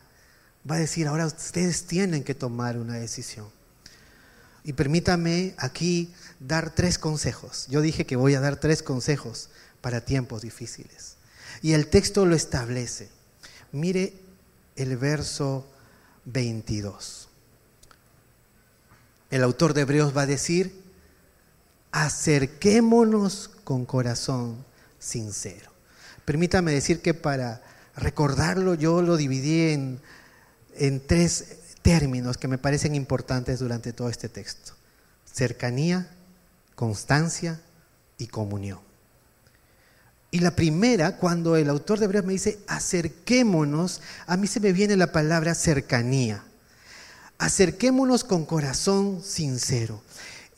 va 0.69 0.77
a 0.77 0.79
decir, 0.81 1.07
ahora 1.07 1.27
ustedes 1.27 1.85
tienen 1.85 2.25
que 2.25 2.35
tomar 2.35 2.77
una 2.77 2.95
decisión. 2.95 3.47
Y 4.65 4.73
permítame 4.73 5.55
aquí 5.59 6.13
dar 6.41 6.75
tres 6.75 6.99
consejos. 6.99 7.67
Yo 7.69 7.81
dije 7.81 8.07
que 8.07 8.17
voy 8.17 8.35
a 8.35 8.41
dar 8.41 8.57
tres 8.57 8.83
consejos 8.83 9.51
para 9.81 10.05
tiempos 10.05 10.43
difíciles. 10.43 11.17
Y 11.63 11.73
el 11.73 11.89
texto 11.89 12.27
lo 12.27 12.35
establece. 12.35 13.09
Mire 13.73 14.15
el 14.77 14.97
verso 14.97 15.67
22 16.25 17.29
el 19.31 19.43
autor 19.43 19.75
de 19.75 19.83
Hebreos 19.83 20.17
va 20.17 20.23
a 20.23 20.27
decir, 20.27 20.83
acerquémonos 21.93 23.51
con 23.65 23.85
corazón 23.85 24.65
sincero. 24.99 25.71
Permítame 26.25 26.73
decir 26.73 27.03
que 27.03 27.15
para 27.15 27.63
recordarlo 27.97 28.75
yo 28.75 29.03
lo 29.03 29.17
dividí 29.17 29.73
en, 29.73 30.01
en 30.77 31.07
tres 31.07 31.59
términos 31.83 32.39
que 32.39 32.49
me 32.49 32.59
parecen 32.59 32.95
importantes 32.95 33.59
durante 33.59 33.93
todo 33.93 34.09
este 34.09 34.29
texto. 34.29 34.73
Cercanía, 35.31 36.09
constancia 36.79 37.61
y 38.17 38.29
comunión. 38.29 38.79
Y 40.31 40.39
la 40.39 40.55
primera, 40.55 41.17
cuando 41.17 41.57
el 41.57 41.69
autor 41.69 41.99
de 41.99 42.05
Hebreos 42.05 42.25
me 42.25 42.35
dice, 42.35 42.61
acerquémonos, 42.69 44.01
a 44.27 44.37
mí 44.37 44.47
se 44.47 44.61
me 44.61 44.73
viene 44.73 44.97
la 44.97 45.11
palabra 45.11 45.55
cercanía 45.55 46.45
acerquémonos 47.39 48.25
con 48.25 48.45
corazón 48.45 49.23
sincero. 49.23 50.03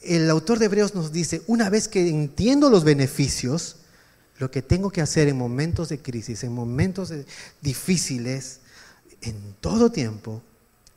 El 0.00 0.28
autor 0.30 0.59
de 0.59 0.64
Hebreos 0.64 0.94
nos 0.94 1.12
dice, 1.12 1.42
una 1.46 1.68
vez 1.68 1.88
que 1.88 2.09
entiendo 2.09 2.70
los 2.70 2.85
beneficios, 2.85 3.76
lo 4.38 4.50
que 4.50 4.62
tengo 4.62 4.90
que 4.90 5.02
hacer 5.02 5.28
en 5.28 5.37
momentos 5.37 5.90
de 5.90 6.00
crisis, 6.00 6.42
en 6.42 6.52
momentos 6.52 7.12
difíciles, 7.61 8.61
en 9.20 9.54
todo 9.61 9.92
tiempo, 9.92 10.42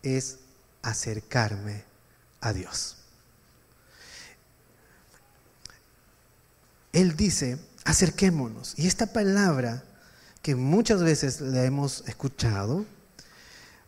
es 0.01 0.37
acercarme 0.81 1.83
a 2.39 2.53
Dios. 2.53 2.95
Él 6.93 7.17
dice, 7.17 7.57
acerquémonos. 7.83 8.75
Y 8.77 8.87
esta 8.87 9.07
palabra, 9.07 9.83
que 10.41 10.55
muchas 10.55 11.03
veces 11.03 11.41
la 11.41 11.65
hemos 11.65 12.03
escuchado, 12.07 12.85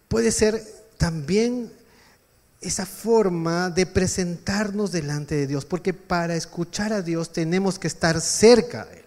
puede 0.07 0.31
ser 0.31 0.61
también 0.97 1.71
esa 2.61 2.85
forma 2.85 3.69
de 3.69 3.85
presentarnos 3.85 4.91
delante 4.91 5.35
de 5.35 5.47
Dios, 5.47 5.65
porque 5.65 5.93
para 5.93 6.35
escuchar 6.35 6.93
a 6.93 7.01
Dios 7.01 7.31
tenemos 7.31 7.77
que 7.77 7.87
estar 7.87 8.19
cerca 8.19 8.85
de 8.85 8.97
Él, 8.97 9.05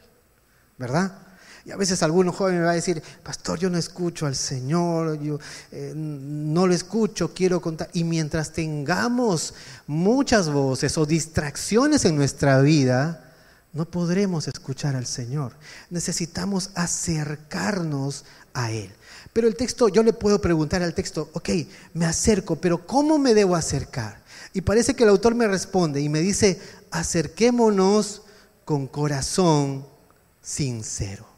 ¿verdad? 0.79 1.19
Y 1.65 1.73
a 1.73 1.77
veces 1.77 2.03
algún 2.03 2.31
joven 2.31 2.59
me 2.59 2.65
va 2.65 2.71
a 2.71 2.75
decir, 2.75 3.03
pastor, 3.23 3.59
yo 3.59 3.69
no 3.69 3.77
escucho 3.77 4.27
al 4.27 4.37
Señor, 4.37 5.21
yo 5.21 5.39
eh, 5.73 5.93
no 5.95 6.67
lo 6.67 6.73
escucho, 6.73 7.35
quiero 7.35 7.61
contar. 7.61 7.91
Y 7.93 8.05
mientras 8.05 8.53
tengamos 8.53 9.53
muchas 9.87 10.49
voces 10.49 10.97
o 10.97 11.05
distracciones 11.05 12.05
en 12.07 12.17
nuestra 12.17 12.63
vida, 12.63 13.28
no 13.73 13.85
podremos 13.85 14.49
escuchar 14.49 14.97
al 14.97 15.07
Señor. 15.07 15.53
Necesitamos 15.91 16.71
acercarnos 16.75 18.25
a 18.55 18.71
Él. 18.71 18.91
Pero 19.33 19.47
el 19.47 19.57
texto, 19.57 19.89
yo 19.89 20.03
le 20.03 20.13
puedo 20.13 20.41
preguntar 20.41 20.83
al 20.83 20.95
texto, 20.95 21.31
ok, 21.33 21.51
me 21.95 22.07
acerco, 22.07 22.57
pero 22.57 22.87
¿cómo 22.87 23.19
me 23.19 23.35
debo 23.35 23.55
acercar? 23.55 24.23
Y 24.53 24.63
parece 24.63 24.95
que 24.95 25.05
el 25.05 25.11
autor 25.11 25.35
me 25.35 25.47
responde 25.47 26.01
y 26.01 26.09
me 26.09 26.21
dice, 26.21 26.61
acerquémonos 26.91 28.23
con 28.65 28.87
corazón 28.87 29.87
sincero. 30.43 31.38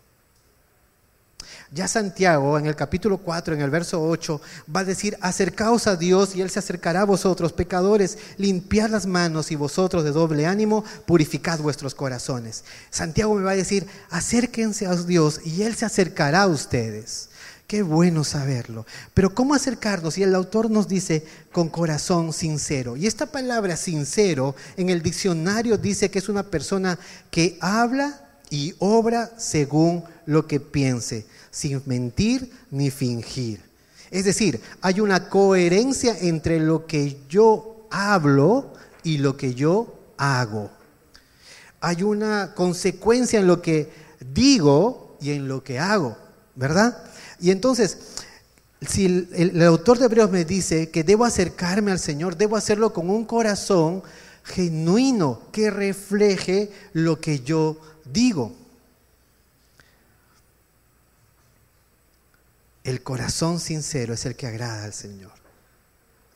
Ya 1.73 1.87
Santiago 1.87 2.59
en 2.59 2.67
el 2.67 2.75
capítulo 2.75 3.19
4, 3.19 3.55
en 3.55 3.61
el 3.61 3.71
verso 3.71 4.03
8, 4.03 4.41
va 4.75 4.81
a 4.81 4.85
decir, 4.85 5.17
acercaos 5.21 5.87
a 5.87 5.95
Dios 5.95 6.35
y 6.35 6.41
Él 6.41 6.51
se 6.51 6.59
acercará 6.59 7.03
a 7.03 7.05
vosotros, 7.05 7.53
pecadores, 7.53 8.19
limpiad 8.39 8.91
las 8.91 9.07
manos 9.07 9.53
y 9.53 9.55
vosotros 9.55 10.03
de 10.03 10.11
doble 10.11 10.47
ánimo, 10.47 10.85
purificad 11.07 11.61
vuestros 11.61 11.95
corazones. 11.95 12.65
Santiago 12.91 13.37
me 13.37 13.45
va 13.45 13.53
a 13.53 13.57
decir, 13.57 13.87
acérquense 14.11 14.87
a 14.87 14.97
Dios 14.97 15.41
y 15.45 15.63
Él 15.63 15.77
se 15.77 15.85
acercará 15.85 16.43
a 16.43 16.49
ustedes. 16.49 17.29
Qué 17.69 17.83
bueno 17.83 18.25
saberlo. 18.25 18.85
Pero 19.15 19.33
¿cómo 19.33 19.55
acercarnos? 19.55 20.19
Y 20.19 20.25
el 20.25 20.35
autor 20.35 20.73
nos 20.73 20.89
dice 20.89 21.25
con 21.53 21.69
corazón 21.69 22.33
sincero. 22.33 22.97
Y 22.97 23.07
esta 23.07 23.27
palabra 23.27 23.77
sincero 23.77 24.57
en 24.77 24.91
el 24.91 25.03
diccionario 25.03 25.79
dice 25.79 26.11
que 26.11 26.19
es 26.19 26.29
una 26.29 26.43
persona 26.43 26.99
que 27.31 27.59
habla 27.61 28.27
y 28.51 28.75
obra 28.81 29.31
según 29.37 30.03
lo 30.27 30.47
que 30.47 30.59
piense, 30.59 31.27
sin 31.51 31.83
mentir 31.87 32.51
ni 32.71 32.91
fingir. 32.91 33.61
Es 34.11 34.25
decir, 34.25 34.61
hay 34.81 35.01
una 35.01 35.29
coherencia 35.29 36.17
entre 36.21 36.59
lo 36.59 36.87
que 36.87 37.19
yo 37.29 37.87
hablo 37.91 38.73
y 39.03 39.19
lo 39.19 39.37
que 39.37 39.55
yo 39.55 39.95
hago. 40.17 40.71
Hay 41.81 42.03
una 42.03 42.55
consecuencia 42.55 43.41
en 43.41 43.47
lo 43.47 43.63
que 43.63 43.91
digo 44.33 45.17
y 45.21 45.31
en 45.31 45.49
lo 45.49 45.63
que 45.63 45.79
hago, 45.79 46.17
¿verdad? 46.55 47.05
Y 47.41 47.51
entonces, 47.51 47.99
si 48.87 49.07
el, 49.33 49.63
autor 49.63 49.99
de 49.99 50.07
Hebreos 50.07 50.31
me 50.31 50.45
dice 50.45 50.91
que 50.91 51.05
debo 51.05 51.25
acercarme 51.25 51.93
al 51.93 51.99
Señor, 51.99 52.37
debo 52.37 52.57
hacerlo 52.57 52.93
con 52.93 53.09
un 53.11 53.25
corazón 53.25 54.03
genuino 54.43 55.43
que 55.53 55.71
refleje 55.71 56.71
lo 56.93 57.21
que 57.21 57.41
yo 57.41 57.79
digo. 58.05 58.55
El 62.85 63.03
corazón 63.03 63.61
sincero 63.61 64.15
es 64.15 64.25
el 64.25 64.37
que 64.37 64.47
agrada 64.47 64.85
al 64.85 64.95
Señor. 64.95 65.33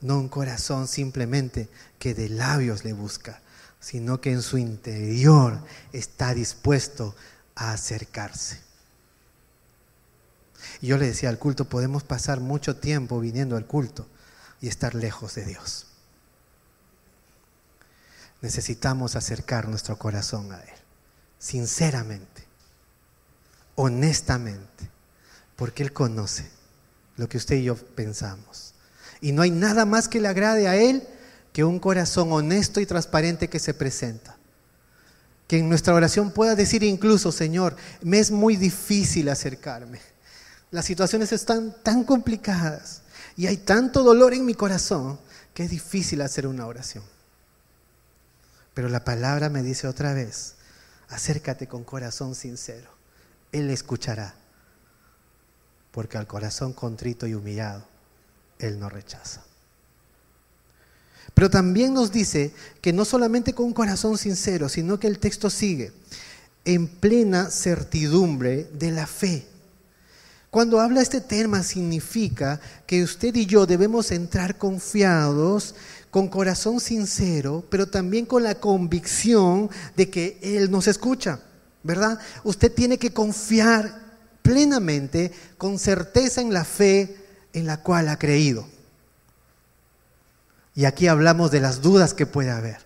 No 0.01 0.19
un 0.19 0.29
corazón 0.29 0.87
simplemente 0.87 1.69
que 1.97 2.13
de 2.13 2.29
labios 2.29 2.83
le 2.83 2.93
busca, 2.93 3.41
sino 3.79 4.21
que 4.21 4.31
en 4.31 4.41
su 4.41 4.57
interior 4.57 5.59
está 5.91 6.33
dispuesto 6.33 7.15
a 7.55 7.71
acercarse. 7.71 8.59
Y 10.81 10.87
yo 10.87 10.97
le 10.97 11.07
decía 11.07 11.29
al 11.29 11.39
culto, 11.39 11.65
podemos 11.65 12.03
pasar 12.03 12.39
mucho 12.39 12.75
tiempo 12.77 13.19
viniendo 13.19 13.55
al 13.55 13.65
culto 13.65 14.07
y 14.61 14.67
estar 14.67 14.95
lejos 14.95 15.35
de 15.35 15.45
Dios. 15.45 15.87
Necesitamos 18.41 19.15
acercar 19.15 19.67
nuestro 19.67 19.97
corazón 19.97 20.51
a 20.51 20.61
Él, 20.61 20.73
sinceramente, 21.39 22.43
honestamente, 23.75 24.89
porque 25.55 25.83
Él 25.83 25.93
conoce 25.93 26.49
lo 27.17 27.29
que 27.29 27.37
usted 27.37 27.55
y 27.55 27.63
yo 27.63 27.75
pensamos. 27.75 28.73
Y 29.21 29.31
no 29.31 29.41
hay 29.41 29.51
nada 29.51 29.85
más 29.85 30.07
que 30.07 30.19
le 30.19 30.27
agrade 30.27 30.67
a 30.67 30.75
Él 30.75 31.07
que 31.53 31.63
un 31.63 31.79
corazón 31.79 32.31
honesto 32.31 32.81
y 32.81 32.85
transparente 32.85 33.49
que 33.49 33.59
se 33.59 33.73
presenta. 33.73 34.37
Que 35.47 35.59
en 35.59 35.69
nuestra 35.69 35.93
oración 35.93 36.31
pueda 36.31 36.55
decir 36.55 36.83
incluso, 36.83 37.31
Señor, 37.31 37.75
me 38.01 38.19
es 38.19 38.31
muy 38.31 38.55
difícil 38.57 39.29
acercarme 39.29 39.99
las 40.75 40.85
situaciones 40.85 41.31
están 41.31 41.73
tan 41.83 42.03
complicadas 42.03 43.01
y 43.37 43.47
hay 43.47 43.55
tanto 43.55 44.03
dolor 44.03 44.33
en 44.33 44.45
mi 44.45 44.53
corazón 44.53 45.17
que 45.53 45.63
es 45.63 45.69
difícil 45.69 46.21
hacer 46.21 46.47
una 46.47 46.67
oración. 46.67 47.03
Pero 48.73 48.89
la 48.89 49.05
palabra 49.05 49.49
me 49.49 49.63
dice 49.63 49.87
otra 49.87 50.13
vez, 50.13 50.55
acércate 51.07 51.67
con 51.67 51.85
corazón 51.85 52.35
sincero. 52.35 52.91
Él 53.53 53.69
escuchará, 53.69 54.35
porque 55.95 56.17
al 56.17 56.27
corazón 56.27 56.73
contrito 56.73 57.25
y 57.25 57.35
humillado, 57.35 57.81
Él 58.59 58.77
no 58.81 58.89
rechaza. 58.89 59.45
Pero 61.33 61.49
también 61.49 61.93
nos 61.93 62.11
dice 62.11 62.53
que 62.81 62.91
no 62.91 63.05
solamente 63.05 63.53
con 63.53 63.67
un 63.67 63.73
corazón 63.73 64.17
sincero, 64.17 64.67
sino 64.67 64.99
que 64.99 65.07
el 65.07 65.19
texto 65.19 65.49
sigue 65.49 65.93
en 66.65 66.89
plena 66.89 67.49
certidumbre 67.49 68.65
de 68.73 68.91
la 68.91 69.07
fe. 69.07 69.47
Cuando 70.51 70.81
habla 70.81 71.01
este 71.01 71.21
tema 71.21 71.63
significa 71.63 72.59
que 72.85 73.01
usted 73.01 73.33
y 73.33 73.45
yo 73.45 73.65
debemos 73.65 74.11
entrar 74.11 74.57
confiados, 74.57 75.75
con 76.11 76.27
corazón 76.27 76.81
sincero, 76.81 77.63
pero 77.69 77.87
también 77.87 78.25
con 78.25 78.43
la 78.43 78.55
convicción 78.55 79.69
de 79.95 80.09
que 80.09 80.39
Él 80.41 80.69
nos 80.69 80.87
escucha, 80.87 81.39
¿verdad? 81.83 82.19
Usted 82.43 82.69
tiene 82.69 82.97
que 82.97 83.13
confiar 83.13 84.04
plenamente, 84.45 85.31
con 85.57 85.79
certeza 85.79 86.39
en 86.39 86.53
la 86.53 86.63
fe 86.63 87.17
en 87.51 87.65
la 87.65 87.77
cual 87.81 88.09
ha 88.09 88.19
creído. 88.19 88.67
Y 90.75 90.85
aquí 90.85 91.07
hablamos 91.07 91.49
de 91.49 91.61
las 91.61 91.81
dudas 91.81 92.13
que 92.13 92.27
puede 92.27 92.51
haber. 92.51 92.77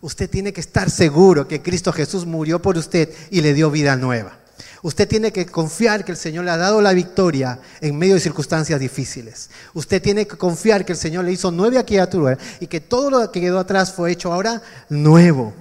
Usted 0.00 0.30
tiene 0.30 0.52
que 0.52 0.60
estar 0.60 0.90
seguro 0.90 1.48
que 1.48 1.60
Cristo 1.60 1.92
Jesús 1.92 2.24
murió 2.24 2.62
por 2.62 2.78
usted 2.78 3.12
y 3.32 3.40
le 3.40 3.52
dio 3.52 3.68
vida 3.68 3.96
nueva. 3.96 4.38
Usted 4.82 5.08
tiene 5.08 5.32
que 5.32 5.44
confiar 5.46 6.04
que 6.04 6.12
el 6.12 6.18
Señor 6.18 6.44
le 6.44 6.52
ha 6.52 6.56
dado 6.56 6.80
la 6.80 6.92
victoria 6.92 7.58
en 7.80 7.98
medio 7.98 8.14
de 8.14 8.20
circunstancias 8.20 8.78
difíciles. 8.78 9.50
Usted 9.74 10.00
tiene 10.00 10.24
que 10.24 10.36
confiar 10.36 10.84
que 10.84 10.92
el 10.92 10.98
Señor 10.98 11.24
le 11.24 11.32
hizo 11.32 11.50
nueve 11.50 11.84
criaturas 11.84 12.38
y 12.60 12.68
que 12.68 12.80
todo 12.80 13.10
lo 13.10 13.32
que 13.32 13.40
quedó 13.40 13.58
atrás 13.58 13.92
fue 13.92 14.12
hecho 14.12 14.32
ahora 14.32 14.62
nuevo. 14.88 15.52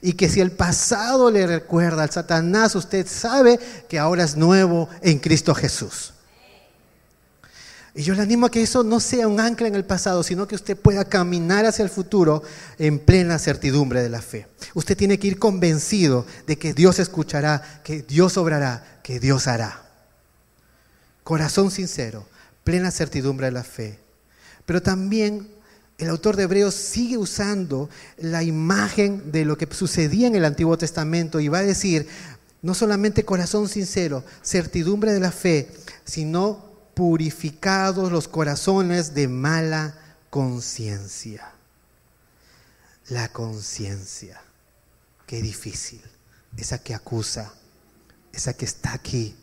Y 0.00 0.12
que 0.12 0.28
si 0.28 0.40
el 0.40 0.52
pasado 0.52 1.30
le 1.30 1.46
recuerda 1.46 2.02
al 2.04 2.10
Satanás, 2.10 2.74
usted 2.74 3.06
sabe 3.06 3.58
que 3.88 3.98
ahora 3.98 4.24
es 4.24 4.36
nuevo 4.36 4.88
en 5.02 5.18
Cristo 5.18 5.54
Jesús. 5.54 6.14
Y 7.98 8.02
yo 8.02 8.14
le 8.14 8.22
animo 8.22 8.46
a 8.46 8.50
que 8.50 8.62
eso 8.62 8.84
no 8.84 9.00
sea 9.00 9.26
un 9.26 9.40
ancla 9.40 9.66
en 9.66 9.74
el 9.74 9.84
pasado, 9.84 10.22
sino 10.22 10.46
que 10.46 10.54
usted 10.54 10.76
pueda 10.76 11.04
caminar 11.04 11.66
hacia 11.66 11.82
el 11.82 11.90
futuro 11.90 12.44
en 12.78 13.00
plena 13.00 13.40
certidumbre 13.40 14.00
de 14.00 14.08
la 14.08 14.22
fe. 14.22 14.46
Usted 14.74 14.96
tiene 14.96 15.18
que 15.18 15.26
ir 15.26 15.40
convencido 15.40 16.24
de 16.46 16.56
que 16.58 16.74
Dios 16.74 17.00
escuchará, 17.00 17.80
que 17.82 18.02
Dios 18.02 18.36
obrará, 18.36 19.00
que 19.02 19.18
Dios 19.18 19.48
hará. 19.48 19.82
Corazón 21.24 21.72
sincero, 21.72 22.24
plena 22.62 22.92
certidumbre 22.92 23.46
de 23.46 23.52
la 23.52 23.64
fe. 23.64 23.98
Pero 24.64 24.80
también 24.80 25.48
el 25.98 26.08
autor 26.10 26.36
de 26.36 26.44
Hebreos 26.44 26.74
sigue 26.74 27.18
usando 27.18 27.90
la 28.16 28.44
imagen 28.44 29.32
de 29.32 29.44
lo 29.44 29.58
que 29.58 29.66
sucedía 29.74 30.28
en 30.28 30.36
el 30.36 30.44
Antiguo 30.44 30.78
Testamento 30.78 31.40
y 31.40 31.48
va 31.48 31.58
a 31.58 31.62
decir, 31.62 32.08
no 32.62 32.74
solamente 32.74 33.24
corazón 33.24 33.68
sincero, 33.68 34.24
certidumbre 34.42 35.12
de 35.12 35.18
la 35.18 35.32
fe, 35.32 35.68
sino 36.04 36.68
purificados 36.94 38.12
los 38.12 38.28
corazones 38.28 39.12
de 39.14 39.26
mala 39.26 39.96
conciencia. 40.30 41.52
La 43.08 43.32
conciencia, 43.32 44.40
qué 45.26 45.42
difícil, 45.42 46.02
esa 46.56 46.78
que 46.78 46.94
acusa, 46.94 47.52
esa 48.32 48.52
que 48.52 48.66
está 48.66 48.92
aquí, 48.92 49.34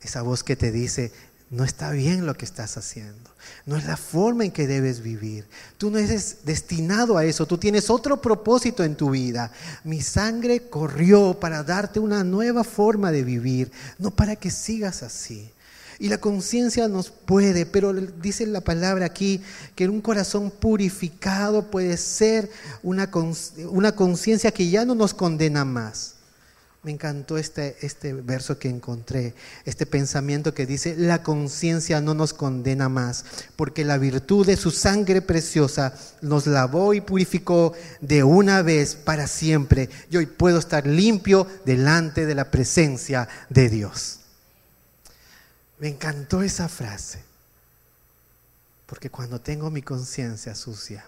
esa 0.00 0.22
voz 0.22 0.44
que 0.44 0.54
te 0.54 0.70
dice, 0.70 1.12
no 1.50 1.64
está 1.64 1.90
bien 1.90 2.26
lo 2.26 2.34
que 2.34 2.44
estás 2.44 2.76
haciendo, 2.76 3.28
no 3.66 3.76
es 3.76 3.84
la 3.84 3.96
forma 3.96 4.44
en 4.44 4.52
que 4.52 4.68
debes 4.68 5.02
vivir. 5.02 5.46
Tú 5.78 5.90
no 5.90 5.98
eres 5.98 6.38
destinado 6.44 7.18
a 7.18 7.24
eso, 7.24 7.44
tú 7.44 7.58
tienes 7.58 7.90
otro 7.90 8.20
propósito 8.20 8.84
en 8.84 8.94
tu 8.94 9.10
vida. 9.10 9.50
Mi 9.82 10.00
sangre 10.00 10.68
corrió 10.68 11.38
para 11.40 11.64
darte 11.64 11.98
una 11.98 12.22
nueva 12.22 12.62
forma 12.62 13.10
de 13.10 13.24
vivir, 13.24 13.72
no 13.98 14.12
para 14.12 14.36
que 14.36 14.50
sigas 14.50 15.02
así. 15.02 15.50
Y 15.98 16.08
la 16.08 16.18
conciencia 16.18 16.88
nos 16.88 17.10
puede, 17.10 17.66
pero 17.66 17.92
dice 17.92 18.46
la 18.46 18.62
palabra 18.62 19.04
aquí 19.04 19.42
que 19.74 19.86
un 19.86 20.00
corazón 20.00 20.50
purificado 20.50 21.70
puede 21.70 21.96
ser 21.98 22.48
una, 22.82 23.10
conciencia 23.10 24.50
que 24.50 24.70
ya 24.70 24.86
no 24.86 24.94
nos 24.94 25.12
condena 25.12 25.64
más. 25.66 26.14
Me 26.82 26.92
encantó 26.92 27.36
este, 27.36 27.76
este 27.82 28.14
verso 28.14 28.58
que 28.58 28.70
encontré, 28.70 29.34
este 29.66 29.84
pensamiento 29.84 30.54
que 30.54 30.64
dice, 30.64 30.96
la 30.96 31.22
conciencia 31.22 32.00
no 32.00 32.14
nos 32.14 32.32
condena 32.32 32.88
más, 32.88 33.26
porque 33.54 33.84
la 33.84 33.98
virtud 33.98 34.46
de 34.46 34.56
su 34.56 34.70
sangre 34.70 35.20
preciosa 35.20 35.92
nos 36.22 36.46
lavó 36.46 36.94
y 36.94 37.02
purificó 37.02 37.74
de 38.00 38.24
una 38.24 38.62
vez 38.62 38.94
para 38.94 39.26
siempre. 39.26 39.90
Y 40.10 40.16
hoy 40.16 40.24
puedo 40.24 40.58
estar 40.58 40.86
limpio 40.86 41.46
delante 41.66 42.24
de 42.24 42.34
la 42.34 42.50
presencia 42.50 43.28
de 43.50 43.68
Dios. 43.68 44.20
Me 45.80 45.88
encantó 45.88 46.42
esa 46.42 46.66
frase, 46.70 47.22
porque 48.86 49.10
cuando 49.10 49.38
tengo 49.42 49.70
mi 49.70 49.82
conciencia 49.82 50.54
sucia, 50.54 51.04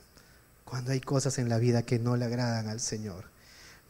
cuando 0.67 0.93
hay 0.93 1.01
cosas 1.01 1.39
en 1.39 1.49
la 1.49 1.57
vida 1.57 1.83
que 1.83 1.99
no 1.99 2.17
le 2.19 2.27
agradan 2.27 2.69
al 2.69 2.81
Señor, 2.81 3.32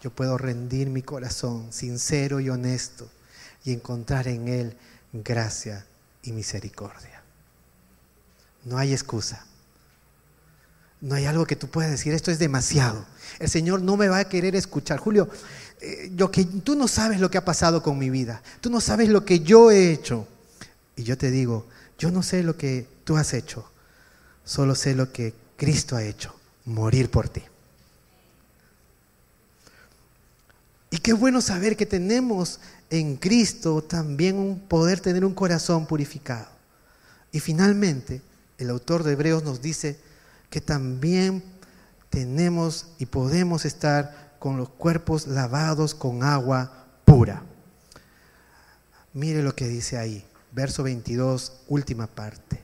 yo 0.03 0.11
puedo 0.11 0.37
rendir 0.37 0.91
mi 0.91 1.03
corazón 1.03 1.73
sincero 1.73 2.41
y 2.41 2.51
honesto 2.51 3.09
y 3.65 3.73
encontrar 3.73 4.27
en 4.27 4.49
Él 4.49 4.77
gracia 5.13 5.87
y 6.25 6.33
misericordia. 6.33 7.23
No 8.65 8.79
hay 8.79 8.93
excusa. 8.93 9.47
No 11.01 11.15
hay 11.15 11.27
algo 11.27 11.47
que 11.47 11.57
tú 11.57 11.69
puedas 11.69 11.91
decir, 11.91 12.13
esto 12.13 12.31
es 12.31 12.39
demasiado. 12.41 13.07
El 13.39 13.49
Señor 13.49 13.81
no 13.83 13.97
me 13.97 14.09
va 14.09 14.19
a 14.19 14.29
querer 14.29 14.57
escuchar. 14.57 14.99
Julio, 14.99 15.29
eh, 15.81 16.13
que 16.33 16.45
tú 16.45 16.75
no 16.75 16.89
sabes 16.89 17.21
lo 17.21 17.31
que 17.31 17.39
ha 17.39 17.45
pasado 17.45 17.83
con 17.83 17.97
mi 17.97 18.11
vida. 18.11 18.43
Tú 18.61 18.71
no 18.71 18.81
sabes 18.81 19.09
lo 19.09 19.25
que 19.25 19.41
yo 19.41 19.71
he 19.71 19.93
hecho. 19.93 20.27
Y 20.97 21.05
yo 21.05 21.17
te 21.17 21.31
digo, 21.31 21.67
yo 21.97 22.11
no 22.11 22.25
sé 22.25 22.43
lo 22.43 22.57
que 22.57 22.89
tú 23.05 23.17
has 23.17 23.35
hecho, 23.35 23.71
solo 24.45 24.75
sé 24.75 24.95
lo 24.95 25.13
que 25.13 25.35
Cristo 25.57 25.97
ha 25.97 26.03
hecho, 26.03 26.35
morir 26.65 27.11
por 27.11 27.29
ti. 27.29 27.43
Y 30.93 30.99
qué 30.99 31.15
bueno 31.15 31.41
saber 31.41 31.75
que 31.75 31.87
tenemos 31.87 32.61
en 32.91 33.17
Cristo 33.17 33.83
también 33.83 34.37
un 34.37 34.61
poder 34.61 35.01
tener 35.01 35.25
un 35.25 35.33
corazón 35.33 35.87
purificado. 35.87 36.49
Y 37.33 37.41
finalmente, 37.41 38.21
el 38.59 38.69
autor 38.69 39.03
de 39.03 39.13
Hebreos 39.13 39.43
nos 39.43 39.63
dice 39.63 39.99
que 40.51 40.61
también 40.61 41.43
tenemos 42.11 42.89
y 42.99 43.07
podemos 43.07 43.65
estar 43.65 44.37
con 44.39 44.59
los 44.59 44.69
cuerpos 44.69 45.27
lavados 45.27 45.95
con 45.95 46.23
agua 46.23 46.85
pura. 47.07 47.43
Mire 49.15 49.43
lo 49.43 49.57
que 49.57 49.69
dice 49.69 49.97
ahí, 49.97 50.23
verso 50.53 50.83
22, 50.83 51.55
última 51.69 52.07
parte. 52.07 52.63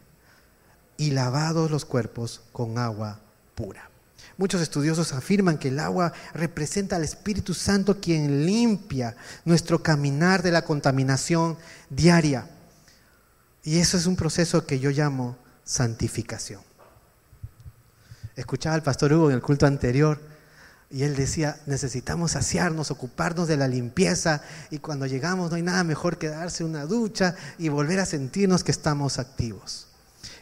Y 0.98 1.12
lavados 1.12 1.70
los 1.70 1.86
cuerpos 1.86 2.42
con 2.52 2.76
agua 2.76 3.20
pura. 3.54 3.87
Muchos 4.38 4.62
estudiosos 4.62 5.12
afirman 5.12 5.58
que 5.58 5.66
el 5.66 5.80
agua 5.80 6.12
representa 6.32 6.94
al 6.94 7.02
Espíritu 7.02 7.54
Santo 7.54 8.00
quien 8.00 8.46
limpia 8.46 9.16
nuestro 9.44 9.82
caminar 9.82 10.44
de 10.44 10.52
la 10.52 10.62
contaminación 10.62 11.58
diaria. 11.90 12.48
Y 13.64 13.80
eso 13.80 13.96
es 13.96 14.06
un 14.06 14.14
proceso 14.14 14.64
que 14.64 14.78
yo 14.78 14.90
llamo 14.90 15.36
santificación. 15.64 16.62
Escuchaba 18.36 18.76
al 18.76 18.84
pastor 18.84 19.12
Hugo 19.12 19.30
en 19.30 19.34
el 19.34 19.42
culto 19.42 19.66
anterior 19.66 20.20
y 20.88 21.02
él 21.02 21.16
decía, 21.16 21.58
necesitamos 21.66 22.30
saciarnos, 22.30 22.92
ocuparnos 22.92 23.48
de 23.48 23.56
la 23.56 23.66
limpieza 23.66 24.42
y 24.70 24.78
cuando 24.78 25.06
llegamos 25.06 25.50
no 25.50 25.56
hay 25.56 25.62
nada 25.62 25.82
mejor 25.82 26.16
que 26.16 26.28
darse 26.28 26.62
una 26.62 26.86
ducha 26.86 27.34
y 27.58 27.70
volver 27.70 27.98
a 27.98 28.06
sentirnos 28.06 28.62
que 28.62 28.70
estamos 28.70 29.18
activos 29.18 29.87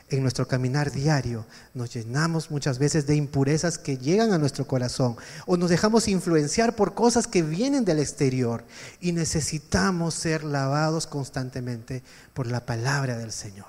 en 0.09 0.23
nuestro 0.23 0.47
caminar 0.47 0.92
diario 0.92 1.47
nos 1.75 1.92
llenamos 1.92 2.51
muchas 2.51 2.79
veces 2.79 3.07
de 3.07 3.16
impurezas 3.16 3.77
que 3.79 3.99
llegan 3.99 4.33
a 4.33 4.38
nuestro 4.38 4.66
corazón 4.66 5.16
o 5.47 5.57
nos 5.57 5.71
dejamos 5.71 6.07
influenciar 6.07 6.77
por 6.77 6.95
cosas 6.95 7.27
que 7.27 7.42
vienen 7.42 7.85
del 7.85 7.99
exterior 7.99 8.64
y 9.01 9.12
necesitamos 9.12 10.14
ser 10.14 10.45
lavados 10.45 11.07
constantemente 11.07 12.03
por 12.35 12.47
la 12.47 12.64
palabra 12.64 13.19
del 13.19 13.33
Señor. 13.33 13.66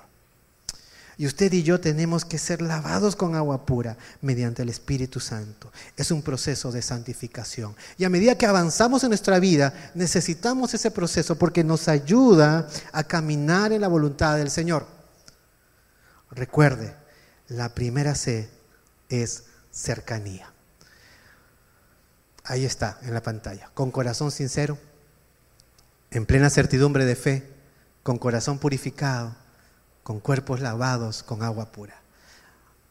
Y 1.20 1.26
usted 1.26 1.52
y 1.52 1.64
yo 1.64 1.80
tenemos 1.80 2.24
que 2.24 2.38
ser 2.38 2.62
lavados 2.62 3.16
con 3.16 3.34
agua 3.34 3.66
pura 3.66 3.96
mediante 4.20 4.62
el 4.62 4.68
Espíritu 4.68 5.18
Santo. 5.18 5.72
Es 5.96 6.12
un 6.12 6.22
proceso 6.22 6.70
de 6.70 6.80
santificación. 6.80 7.74
Y 7.98 8.04
a 8.04 8.08
medida 8.08 8.38
que 8.38 8.46
avanzamos 8.46 9.02
en 9.02 9.08
nuestra 9.08 9.40
vida, 9.40 9.90
necesitamos 9.96 10.74
ese 10.74 10.92
proceso 10.92 11.36
porque 11.36 11.64
nos 11.64 11.88
ayuda 11.88 12.68
a 12.92 13.02
caminar 13.02 13.72
en 13.72 13.80
la 13.80 13.88
voluntad 13.88 14.36
del 14.36 14.48
Señor. 14.48 14.97
Recuerde, 16.30 16.94
la 17.48 17.74
primera 17.74 18.14
C 18.14 18.50
es 19.08 19.44
cercanía. 19.70 20.52
Ahí 22.44 22.64
está 22.64 22.98
en 23.02 23.14
la 23.14 23.22
pantalla. 23.22 23.70
Con 23.74 23.90
corazón 23.90 24.30
sincero, 24.30 24.78
en 26.10 26.26
plena 26.26 26.50
certidumbre 26.50 27.04
de 27.04 27.16
fe, 27.16 27.50
con 28.02 28.18
corazón 28.18 28.58
purificado, 28.58 29.34
con 30.02 30.20
cuerpos 30.20 30.60
lavados 30.60 31.22
con 31.22 31.42
agua 31.42 31.70
pura. 31.70 32.00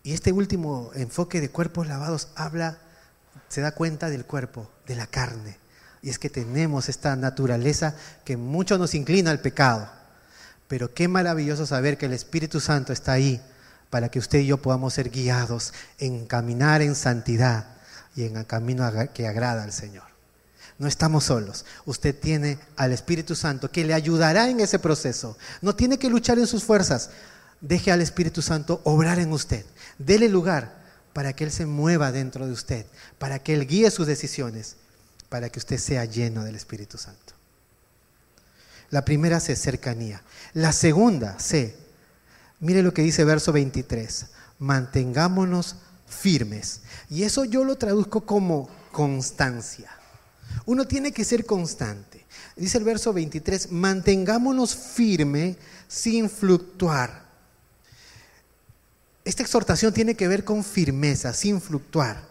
Y 0.04 0.14
este 0.14 0.32
último 0.32 0.92
enfoque 0.94 1.42
de 1.42 1.50
cuerpos 1.50 1.88
lavados 1.88 2.28
habla, 2.36 2.78
se 3.50 3.62
da 3.62 3.72
cuenta 3.72 4.12
del 4.12 4.26
cuerpo, 4.26 4.70
de 4.86 4.96
la 4.96 5.08
carne. 5.08 5.58
Y 6.04 6.12
es 6.12 6.20
que 6.20 6.30
tenemos 6.30 6.90
esta 6.90 7.16
naturaleza 7.16 7.96
que 8.24 8.38
mucho 8.38 8.78
nos 8.78 8.94
inclina 8.94 9.32
al 9.32 9.42
pecado. 9.42 9.90
Pero 10.68 10.94
qué 10.94 11.08
maravilloso 11.08 11.66
saber 11.66 11.98
que 11.98 12.08
el 12.08 12.14
Espíritu 12.14 12.60
Santo 12.60 12.94
está 12.94 13.14
ahí 13.14 13.42
para 13.90 14.10
que 14.10 14.20
usted 14.20 14.40
y 14.40 14.48
yo 14.48 14.58
podamos 14.58 14.94
ser 14.94 15.10
guiados 15.10 15.74
en 15.98 16.26
caminar 16.26 16.82
en 16.82 16.96
santidad 16.96 17.68
y 18.16 18.26
en 18.26 18.36
el 18.36 18.46
camino 18.46 18.92
que 19.14 19.28
agrada 19.28 19.64
al 19.64 19.72
Señor. 19.72 20.04
No 20.80 20.88
estamos 20.88 21.24
solos. 21.24 21.66
Usted 21.86 22.20
tiene 22.20 22.60
al 22.76 22.92
Espíritu 22.92 23.36
Santo 23.36 23.72
que 23.72 23.86
le 23.86 23.94
ayudará 23.94 24.50
en 24.50 24.60
ese 24.60 24.78
proceso. 24.78 25.38
No 25.62 25.76
tiene 25.76 25.98
que 25.98 26.10
luchar 26.10 26.38
en 26.38 26.48
sus 26.48 26.64
fuerzas. 26.64 27.10
Deje 27.62 27.92
al 27.92 28.02
Espíritu 28.02 28.42
Santo 28.42 28.82
obrar 28.84 29.18
en 29.20 29.32
usted. 29.32 29.66
Dele 29.98 30.30
lugar 30.30 30.78
para 31.14 31.34
que 31.34 31.46
Él 31.46 31.52
se 31.52 31.66
mueva 31.66 32.12
dentro 32.12 32.46
de 32.46 32.52
usted, 32.52 32.86
para 33.18 33.40
que 33.40 33.56
Él 33.56 33.66
guíe 33.66 33.90
sus 33.90 34.06
decisiones, 34.06 34.76
para 35.30 35.50
que 35.50 35.58
usted 35.58 35.80
sea 35.80 36.06
lleno 36.06 36.44
del 36.44 36.56
Espíritu 36.56 37.00
Santo. 37.00 37.34
La 38.90 39.04
primera 39.04 39.40
C, 39.40 39.56
cercanía. 39.56 40.22
La 40.54 40.72
segunda 40.72 41.40
C, 41.40 41.76
mire 42.60 42.84
lo 42.84 42.94
que 42.94 43.02
dice 43.02 43.24
verso 43.24 43.52
23, 43.52 44.28
mantengámonos 44.60 45.76
firmes. 46.08 46.82
Y 47.10 47.24
eso 47.24 47.46
yo 47.46 47.64
lo 47.64 47.78
traduzco 47.78 48.22
como 48.22 48.70
constancia. 48.92 49.92
Uno 50.66 50.86
tiene 50.86 51.12
que 51.12 51.24
ser 51.24 51.46
constante. 51.46 52.26
Dice 52.56 52.78
el 52.78 52.84
verso 52.84 53.14
23, 53.14 53.72
mantengámonos 53.72 54.76
firmes 54.76 55.58
sin 55.88 56.30
fluctuar. 56.30 57.28
Esta 59.24 59.44
exhortación 59.44 59.94
tiene 59.94 60.16
que 60.16 60.28
ver 60.28 60.44
con 60.44 60.64
firmeza, 60.64 61.34
sin 61.34 61.62
fluctuar. 61.62 62.24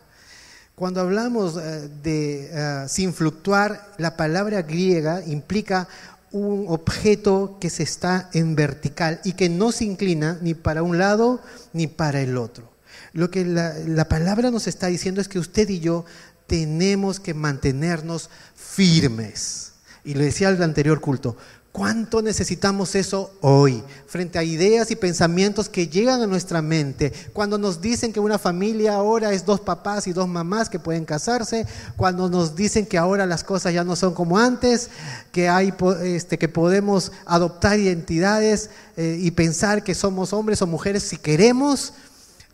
Cuando 0.74 1.00
hablamos 1.00 1.56
eh, 1.56 1.88
de 2.02 2.50
eh, 2.52 2.86
sin 2.88 3.14
fluctuar, 3.14 3.94
la 3.98 4.16
palabra 4.16 4.62
griega 4.62 5.22
implica 5.24 5.88
un 6.36 6.66
objeto 6.68 7.58
que 7.60 7.70
se 7.70 7.82
está 7.82 8.30
en 8.32 8.54
vertical 8.54 9.20
y 9.24 9.32
que 9.32 9.48
no 9.48 9.72
se 9.72 9.84
inclina 9.84 10.38
ni 10.42 10.54
para 10.54 10.82
un 10.82 10.98
lado 10.98 11.40
ni 11.72 11.86
para 11.86 12.20
el 12.20 12.36
otro. 12.36 12.70
Lo 13.12 13.30
que 13.30 13.44
la, 13.44 13.74
la 13.86 14.08
palabra 14.08 14.50
nos 14.50 14.66
está 14.66 14.88
diciendo 14.88 15.20
es 15.20 15.28
que 15.28 15.38
usted 15.38 15.68
y 15.68 15.80
yo 15.80 16.04
tenemos 16.46 17.20
que 17.20 17.34
mantenernos 17.34 18.30
firmes. 18.54 19.72
Y 20.04 20.14
le 20.14 20.24
decía 20.24 20.48
al 20.48 20.62
anterior 20.62 21.00
culto, 21.00 21.36
¿Cuánto 21.76 22.22
necesitamos 22.22 22.94
eso 22.94 23.34
hoy 23.42 23.84
frente 24.06 24.38
a 24.38 24.42
ideas 24.42 24.90
y 24.90 24.96
pensamientos 24.96 25.68
que 25.68 25.88
llegan 25.88 26.22
a 26.22 26.26
nuestra 26.26 26.62
mente? 26.62 27.12
Cuando 27.34 27.58
nos 27.58 27.82
dicen 27.82 28.14
que 28.14 28.18
una 28.18 28.38
familia 28.38 28.94
ahora 28.94 29.34
es 29.34 29.44
dos 29.44 29.60
papás 29.60 30.06
y 30.06 30.14
dos 30.14 30.26
mamás 30.26 30.70
que 30.70 30.78
pueden 30.78 31.04
casarse, 31.04 31.66
cuando 31.98 32.30
nos 32.30 32.56
dicen 32.56 32.86
que 32.86 32.96
ahora 32.96 33.26
las 33.26 33.44
cosas 33.44 33.74
ya 33.74 33.84
no 33.84 33.94
son 33.94 34.14
como 34.14 34.38
antes, 34.38 34.88
que, 35.32 35.50
hay, 35.50 35.74
este, 36.02 36.38
que 36.38 36.48
podemos 36.48 37.12
adoptar 37.26 37.78
identidades 37.78 38.70
eh, 38.96 39.18
y 39.20 39.30
pensar 39.32 39.84
que 39.84 39.94
somos 39.94 40.32
hombres 40.32 40.62
o 40.62 40.66
mujeres 40.66 41.02
si 41.02 41.18
queremos, 41.18 41.92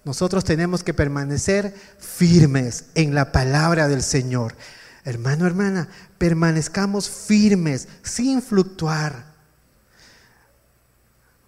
nosotros 0.05 0.43
tenemos 0.43 0.83
que 0.83 0.95
permanecer 0.95 1.73
firmes 2.01 2.87
en 2.97 3.15
la 3.15 3.31
palabra 3.31 3.87
del 3.87 4.03
Señor. 4.03 4.57
Hermano, 5.05 5.47
hermana, 5.47 5.89
permanezcamos 6.19 7.11
firmes, 7.11 7.89
sin 8.03 8.41
fluctuar. 8.41 9.33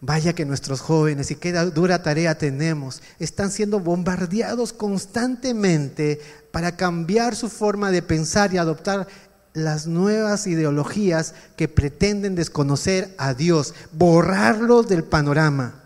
Vaya 0.01 0.35
que 0.35 0.45
nuestros 0.45 0.81
jóvenes, 0.81 1.31
y 1.31 1.37
qué 1.37 1.53
dura 1.53 2.03
tarea 2.03 2.37
tenemos, 2.37 3.01
están 3.19 3.51
siendo 3.51 3.81
bombardeados 3.81 4.73
constantemente 4.73 6.21
para 6.51 6.77
cambiar 6.77 7.37
su 7.37 7.49
forma 7.49 7.91
de 7.91 8.03
pensar 8.03 8.53
y 8.53 8.59
adoptar 8.59 9.07
las 9.55 9.87
nuevas 9.87 10.49
ideologías 10.49 11.35
que 11.57 11.69
pretenden 11.69 12.35
desconocer 12.35 13.15
a 13.19 13.35
Dios, 13.35 13.73
borrarlos 13.93 14.89
del 14.89 15.05
panorama. 15.05 15.81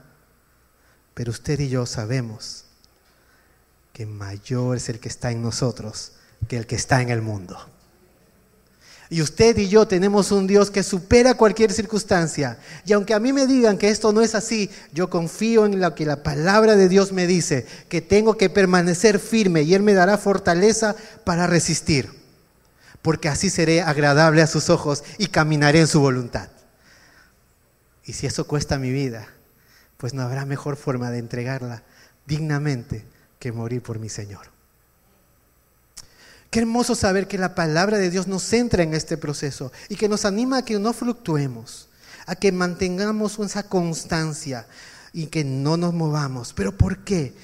Pero 1.13 1.31
usted 1.31 1.61
y 1.61 1.69
yo 1.69 1.85
sabemos 1.85 2.65
que 3.93 4.07
mayor 4.07 4.79
es 4.79 4.89
el 4.89 5.01
que 5.01 5.09
está 5.09 5.31
en 5.31 5.43
nosotros 5.43 6.13
que 6.47 6.59
el 6.59 6.67
que 6.67 6.77
está 6.77 7.03
en 7.03 7.11
el 7.11 7.23
mundo. 7.23 7.59
Y 9.11 9.23
usted 9.23 9.57
y 9.57 9.69
yo 9.69 9.89
tenemos 9.89 10.31
un 10.33 10.47
Dios 10.47 10.71
que 10.71 10.83
supera 10.83 11.35
cualquier 11.35 11.73
circunstancia. 11.73 12.59
Y 12.85 12.93
aunque 12.93 13.15
a 13.15 13.21
mí 13.21 13.33
me 13.33 13.47
digan 13.47 13.79
que 13.79 13.89
esto 13.89 14.13
no 14.13 14.21
es 14.21 14.35
así, 14.35 14.71
yo 14.93 15.09
confío 15.09 15.65
en 15.65 15.81
lo 15.81 15.95
que 15.95 16.05
la 16.05 16.23
palabra 16.23 16.77
de 16.77 16.91
Dios 16.91 17.13
me 17.13 17.27
dice, 17.27 17.67
que 17.89 18.03
tengo 18.03 18.37
que 18.37 18.51
permanecer 18.51 19.19
firme 19.19 19.63
y 19.63 19.75
Él 19.75 19.83
me 19.83 19.95
dará 19.95 20.19
fortaleza 20.19 20.95
para 21.25 21.47
resistir. 21.47 22.11
Porque 23.01 23.31
así 23.31 23.49
seré 23.49 23.81
agradable 23.81 24.43
a 24.43 24.47
sus 24.47 24.69
ojos 24.69 25.03
y 25.17 25.29
caminaré 25.29 25.81
en 25.81 25.87
su 25.87 26.01
voluntad. 26.01 26.51
Y 28.05 28.13
si 28.13 28.27
eso 28.27 28.47
cuesta 28.47 28.79
mi 28.79 28.91
vida, 28.91 29.29
pues 29.97 30.13
no 30.13 30.23
habrá 30.23 30.45
mejor 30.45 30.77
forma 30.77 31.11
de 31.11 31.19
entregarla 31.19 31.83
dignamente 32.27 33.07
que 33.39 33.53
morir 33.53 33.83
por 33.83 33.99
mi 33.99 34.11
Señor. 34.11 34.58
Qué 36.51 36.61
hermoso 36.61 36.95
saber 36.95 37.29
que 37.29 37.37
la 37.37 37.55
palabra 37.55 37.99
de 37.99 38.11
Dios 38.11 38.27
nos 38.27 38.43
centra 38.43 38.83
en 38.83 38.95
este 38.95 39.19
proceso 39.19 39.71
y 39.89 39.97
que 39.97 40.09
nos 40.09 40.25
anima 40.25 40.59
a 40.59 40.65
que 40.65 40.79
no 40.79 40.95
fluctuemos, 40.95 41.89
a 42.27 42.37
que 42.37 42.53
mantengamos 42.53 43.39
esa 43.39 43.65
constancia 43.65 44.67
y 45.13 45.27
que 45.27 45.45
no 45.45 45.77
nos 45.77 45.93
movamos. 45.93 46.55
¿Pero 46.55 46.77
por 46.77 47.05
qué? 47.05 47.35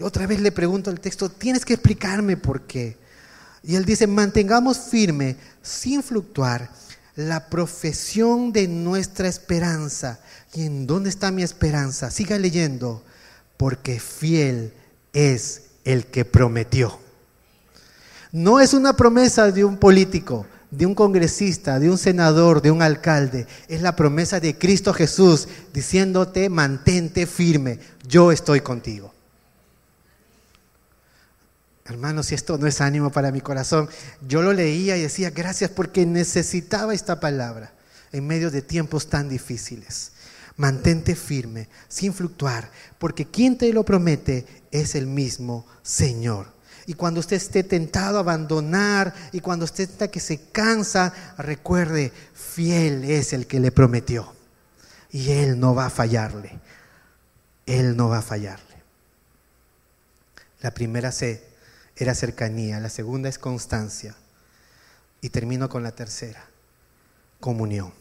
Otra 0.00 0.26
vez 0.26 0.40
le 0.40 0.52
pregunto 0.52 0.90
al 0.90 1.00
texto, 1.00 1.28
tienes 1.28 1.64
que 1.64 1.74
explicarme 1.74 2.36
por 2.36 2.62
qué. 2.62 2.96
Y 3.64 3.74
él 3.74 3.84
dice, 3.84 4.06
mantengamos 4.06 4.78
firme, 4.78 5.36
sin 5.60 6.02
fluctuar, 6.02 6.70
la 7.16 7.48
profesión 7.48 8.52
de 8.52 8.68
nuestra 8.68 9.28
esperanza. 9.28 10.20
¿Y 10.54 10.66
en 10.66 10.86
dónde 10.86 11.10
está 11.10 11.30
mi 11.30 11.42
esperanza? 11.42 12.10
Siga 12.10 12.38
leyendo, 12.38 13.04
porque 13.56 13.98
fiel 13.98 14.72
es 15.12 15.62
el 15.84 16.06
que 16.06 16.24
prometió. 16.24 17.01
No 18.32 18.60
es 18.60 18.72
una 18.72 18.96
promesa 18.96 19.52
de 19.52 19.62
un 19.62 19.76
político, 19.76 20.46
de 20.70 20.86
un 20.86 20.94
congresista, 20.94 21.78
de 21.78 21.90
un 21.90 21.98
senador, 21.98 22.62
de 22.62 22.70
un 22.70 22.80
alcalde. 22.80 23.46
Es 23.68 23.82
la 23.82 23.94
promesa 23.94 24.40
de 24.40 24.56
Cristo 24.56 24.94
Jesús 24.94 25.46
diciéndote, 25.74 26.48
mantente 26.48 27.26
firme, 27.26 27.78
yo 28.08 28.32
estoy 28.32 28.62
contigo. 28.62 29.12
Hermanos, 31.84 32.26
si 32.26 32.34
esto 32.34 32.56
no 32.56 32.66
es 32.66 32.80
ánimo 32.80 33.10
para 33.10 33.32
mi 33.32 33.42
corazón, 33.42 33.88
yo 34.26 34.40
lo 34.40 34.54
leía 34.54 34.96
y 34.96 35.02
decía, 35.02 35.30
gracias 35.30 35.70
porque 35.70 36.06
necesitaba 36.06 36.94
esta 36.94 37.20
palabra 37.20 37.72
en 38.12 38.26
medio 38.26 38.50
de 38.50 38.62
tiempos 38.62 39.08
tan 39.08 39.28
difíciles. 39.28 40.12
Mantente 40.56 41.16
firme, 41.16 41.68
sin 41.88 42.14
fluctuar, 42.14 42.70
porque 42.98 43.26
quien 43.26 43.58
te 43.58 43.72
lo 43.74 43.84
promete 43.84 44.46
es 44.70 44.94
el 44.94 45.06
mismo 45.06 45.66
Señor. 45.82 46.51
Y 46.86 46.94
cuando 46.94 47.20
usted 47.20 47.36
esté 47.36 47.62
tentado 47.62 48.16
a 48.16 48.20
abandonar 48.20 49.14
y 49.32 49.40
cuando 49.40 49.64
usted 49.64 49.88
está 49.88 50.08
que 50.08 50.20
se 50.20 50.50
cansa, 50.50 51.12
recuerde, 51.38 52.12
fiel 52.34 53.04
es 53.04 53.32
el 53.32 53.46
que 53.46 53.60
le 53.60 53.70
prometió. 53.70 54.32
Y 55.10 55.30
Él 55.30 55.60
no 55.60 55.74
va 55.74 55.86
a 55.86 55.90
fallarle. 55.90 56.58
Él 57.66 57.96
no 57.96 58.08
va 58.08 58.18
a 58.18 58.22
fallarle. 58.22 58.82
La 60.60 60.72
primera 60.72 61.12
C 61.12 61.44
era 61.96 62.14
cercanía, 62.14 62.80
la 62.80 62.88
segunda 62.88 63.28
es 63.28 63.38
constancia. 63.38 64.14
Y 65.20 65.30
termino 65.30 65.68
con 65.68 65.82
la 65.82 65.92
tercera, 65.92 66.44
comunión. 67.38 67.92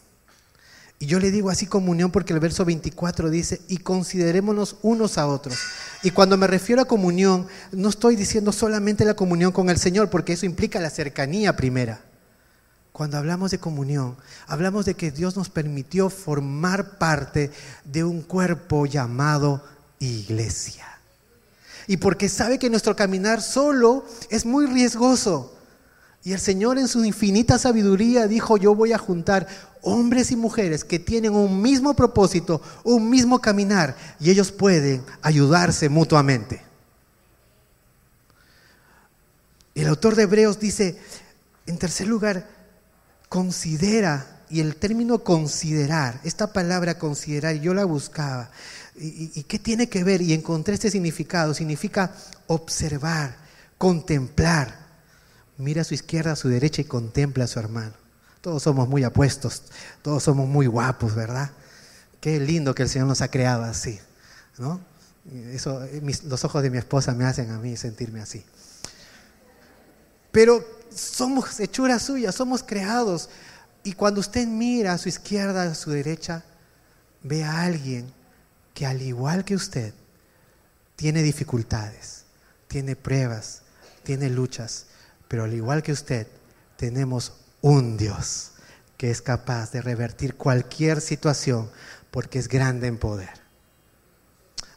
Y 1.02 1.08
yo 1.08 1.20
le 1.20 1.32
digo 1.32 1.50
así 1.50 1.66
comunión 1.66 2.12
porque 2.12 2.32
el 2.32 2.40
verso 2.40 2.64
24 2.64 3.32
dice, 3.32 3.62
y 3.68 3.78
considerémonos 3.78 4.78
unos 4.84 5.18
a 5.18 5.26
otros. 5.26 5.58
Y 6.04 6.12
cuando 6.12 6.36
me 6.36 6.48
refiero 6.48 6.82
a 6.82 6.86
comunión, 6.86 7.48
no 7.72 7.90
estoy 7.90 8.16
diciendo 8.16 8.52
solamente 8.52 9.06
la 9.06 9.14
comunión 9.14 9.52
con 9.52 9.70
el 9.70 9.78
Señor, 9.78 10.10
porque 10.10 10.34
eso 10.34 10.46
implica 10.46 10.80
la 10.80 10.90
cercanía 10.90 11.56
primera. 11.56 12.02
Cuando 12.92 13.18
hablamos 13.18 13.52
de 13.52 13.60
comunión, 13.60 14.18
hablamos 14.48 14.86
de 14.86 14.96
que 14.96 15.12
Dios 15.12 15.38
nos 15.38 15.50
permitió 15.50 16.10
formar 16.10 16.98
parte 16.98 17.52
de 17.86 18.04
un 18.04 18.22
cuerpo 18.22 18.86
llamado 18.86 19.64
iglesia. 20.00 20.86
Y 21.88 21.98
porque 21.98 22.30
sabe 22.30 22.60
que 22.60 22.70
nuestro 22.70 22.96
caminar 22.96 23.42
solo 23.42 24.06
es 24.30 24.46
muy 24.46 24.66
riesgoso. 24.66 25.56
Y 26.24 26.34
el 26.34 26.40
Señor 26.40 26.78
en 26.78 26.88
su 26.88 27.04
infinita 27.04 27.58
sabiduría 27.58 28.28
dijo, 28.28 28.58
yo 28.58 28.76
voy 28.76 28.94
a 28.94 28.98
juntar 28.98 29.48
hombres 29.82 30.32
y 30.32 30.36
mujeres 30.36 30.84
que 30.84 31.00
tienen 31.00 31.34
un 31.34 31.62
mismo 31.62 31.96
propósito, 31.96 32.62
un 32.84 33.10
mismo 33.10 33.40
caminar, 33.40 33.96
y 34.20 34.30
ellos 34.30 34.52
pueden 34.52 35.04
ayudarse 35.22 35.90
mutuamente. 35.90 36.62
El 39.74 39.88
autor 39.88 40.16
de 40.16 40.24
Hebreos 40.24 40.60
dice, 40.60 41.00
en 41.66 41.78
tercer 41.78 42.08
lugar, 42.08 42.48
considera, 43.30 44.42
y 44.50 44.60
el 44.60 44.76
término 44.76 45.24
considerar, 45.24 46.20
esta 46.24 46.52
palabra 46.52 46.98
considerar, 46.98 47.56
yo 47.56 47.74
la 47.74 47.86
buscaba, 47.86 48.52
¿y, 49.00 49.32
y 49.34 49.44
qué 49.44 49.58
tiene 49.60 49.88
que 49.88 50.04
ver? 50.04 50.22
Y 50.22 50.34
encontré 50.34 50.74
este 50.74 50.92
significado, 50.92 51.54
significa 51.54 52.14
observar, 52.48 53.38
contemplar. 53.78 54.82
Mira 55.58 55.82
a 55.82 55.86
su 55.86 55.94
izquierda, 55.94 56.34
a 56.34 56.36
su 56.36 56.50
derecha 56.50 56.82
y 56.82 56.86
contempla 56.86 57.46
a 57.46 57.48
su 57.48 57.60
hermano. 57.60 58.01
Todos 58.42 58.64
somos 58.64 58.90
muy 58.90 59.04
apuestos, 59.04 59.64
todos 60.02 60.24
somos 60.24 60.48
muy 60.48 60.66
guapos, 60.66 61.16
¿verdad? 61.16 61.52
Qué 62.20 62.40
lindo 62.40 62.74
que 62.74 62.84
el 62.84 62.90
Señor 62.90 63.08
nos 63.08 63.22
ha 63.22 63.30
creado 63.30 63.64
así, 63.64 64.00
¿no? 64.58 64.82
Eso, 65.52 65.88
los 66.24 66.44
ojos 66.44 66.64
de 66.64 66.72
mi 66.72 66.80
esposa 66.80 67.14
me 67.14 67.26
hacen 67.26 67.52
a 67.52 67.60
mí 67.60 67.78
sentirme 67.78 68.22
así. 68.22 68.44
Pero 70.32 70.66
somos 70.94 71.60
hechuras 71.60 72.02
suyas, 72.02 72.34
somos 72.34 72.64
creados. 72.64 73.30
Y 73.84 73.94
cuando 73.94 74.20
usted 74.20 74.48
mira 74.48 74.94
a 74.94 74.98
su 74.98 75.10
izquierda, 75.10 75.64
a 75.64 75.76
su 75.76 75.92
derecha, 75.92 76.44
ve 77.22 77.44
a 77.44 77.62
alguien 77.62 78.12
que 78.74 78.86
al 78.86 79.02
igual 79.02 79.46
que 79.46 79.56
usted, 79.56 79.94
tiene 80.96 81.24
dificultades, 81.24 82.26
tiene 82.68 82.96
pruebas, 82.96 83.64
tiene 84.04 84.30
luchas, 84.30 84.86
pero 85.28 85.44
al 85.44 85.54
igual 85.54 85.84
que 85.84 85.92
usted, 85.92 86.28
tenemos 86.78 87.34
un 87.62 87.98
Dios 87.98 88.52
que 88.98 89.10
es 89.10 89.22
capaz 89.22 89.72
de 89.72 89.82
revertir 89.82 90.36
cualquier 90.36 91.02
situación 91.02 91.70
porque 92.12 92.38
es 92.38 92.48
grande 92.48 92.88
en 92.88 92.98
poder. 92.98 93.42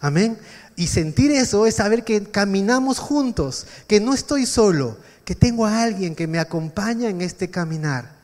Amén. 0.00 0.38
Y 0.76 0.86
sentir 0.86 1.30
eso 1.30 1.66
es 1.66 1.76
saber 1.76 2.04
que 2.04 2.22
caminamos 2.24 2.98
juntos, 2.98 3.66
que 3.86 4.00
no 4.00 4.14
estoy 4.14 4.46
solo, 4.46 4.98
que 5.24 5.34
tengo 5.34 5.66
a 5.66 5.82
alguien 5.82 6.14
que 6.14 6.26
me 6.26 6.38
acompaña 6.38 7.08
en 7.08 7.20
este 7.20 7.50
caminar. 7.50 8.14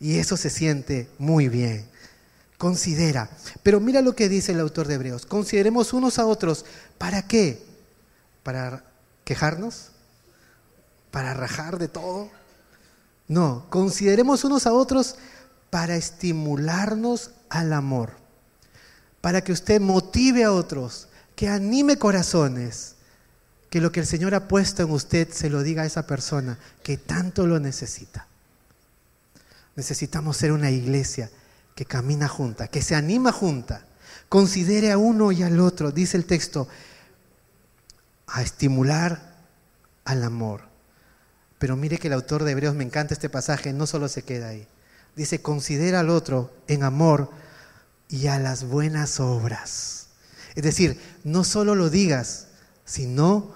Y 0.00 0.18
eso 0.18 0.36
se 0.36 0.50
siente 0.50 1.08
muy 1.18 1.48
bien. 1.48 1.86
Considera. 2.56 3.30
Pero 3.62 3.80
mira 3.80 4.00
lo 4.00 4.14
que 4.14 4.28
dice 4.28 4.52
el 4.52 4.60
autor 4.60 4.88
de 4.88 4.94
Hebreos. 4.94 5.26
Consideremos 5.26 5.92
unos 5.92 6.18
a 6.18 6.26
otros. 6.26 6.64
¿Para 6.98 7.22
qué? 7.22 7.64
¿Para 8.42 8.84
quejarnos? 9.24 9.90
¿Para 11.10 11.34
rajar 11.34 11.78
de 11.78 11.88
todo? 11.88 12.30
No, 13.28 13.66
consideremos 13.68 14.42
unos 14.44 14.66
a 14.66 14.72
otros 14.72 15.16
para 15.70 15.96
estimularnos 15.96 17.32
al 17.50 17.74
amor, 17.74 18.12
para 19.20 19.42
que 19.42 19.52
usted 19.52 19.80
motive 19.80 20.44
a 20.44 20.52
otros, 20.52 21.08
que 21.36 21.48
anime 21.48 21.98
corazones, 21.98 22.96
que 23.70 23.80
lo 23.80 23.92
que 23.92 24.00
el 24.00 24.06
Señor 24.06 24.34
ha 24.34 24.48
puesto 24.48 24.82
en 24.82 24.90
usted 24.90 25.30
se 25.30 25.50
lo 25.50 25.62
diga 25.62 25.82
a 25.82 25.86
esa 25.86 26.06
persona 26.06 26.58
que 26.82 26.96
tanto 26.96 27.46
lo 27.46 27.60
necesita. 27.60 28.26
Necesitamos 29.76 30.36
ser 30.36 30.52
una 30.52 30.70
iglesia 30.70 31.30
que 31.74 31.84
camina 31.84 32.28
junta, 32.28 32.68
que 32.68 32.82
se 32.82 32.94
anima 32.94 33.30
junta, 33.30 33.84
considere 34.28 34.90
a 34.90 34.98
uno 34.98 35.32
y 35.32 35.42
al 35.42 35.60
otro, 35.60 35.92
dice 35.92 36.16
el 36.16 36.24
texto, 36.24 36.66
a 38.26 38.42
estimular 38.42 39.36
al 40.04 40.24
amor. 40.24 40.67
Pero 41.58 41.76
mire 41.76 41.98
que 41.98 42.08
el 42.08 42.14
autor 42.14 42.44
de 42.44 42.52
Hebreos, 42.52 42.74
me 42.74 42.84
encanta 42.84 43.14
este 43.14 43.28
pasaje, 43.28 43.72
no 43.72 43.86
solo 43.86 44.08
se 44.08 44.22
queda 44.22 44.48
ahí. 44.48 44.66
Dice, 45.16 45.42
considera 45.42 46.00
al 46.00 46.10
otro 46.10 46.52
en 46.68 46.84
amor 46.84 47.30
y 48.08 48.28
a 48.28 48.38
las 48.38 48.64
buenas 48.64 49.20
obras. 49.20 50.06
Es 50.54 50.62
decir, 50.62 51.00
no 51.24 51.44
solo 51.44 51.74
lo 51.74 51.90
digas, 51.90 52.46
sino 52.84 53.52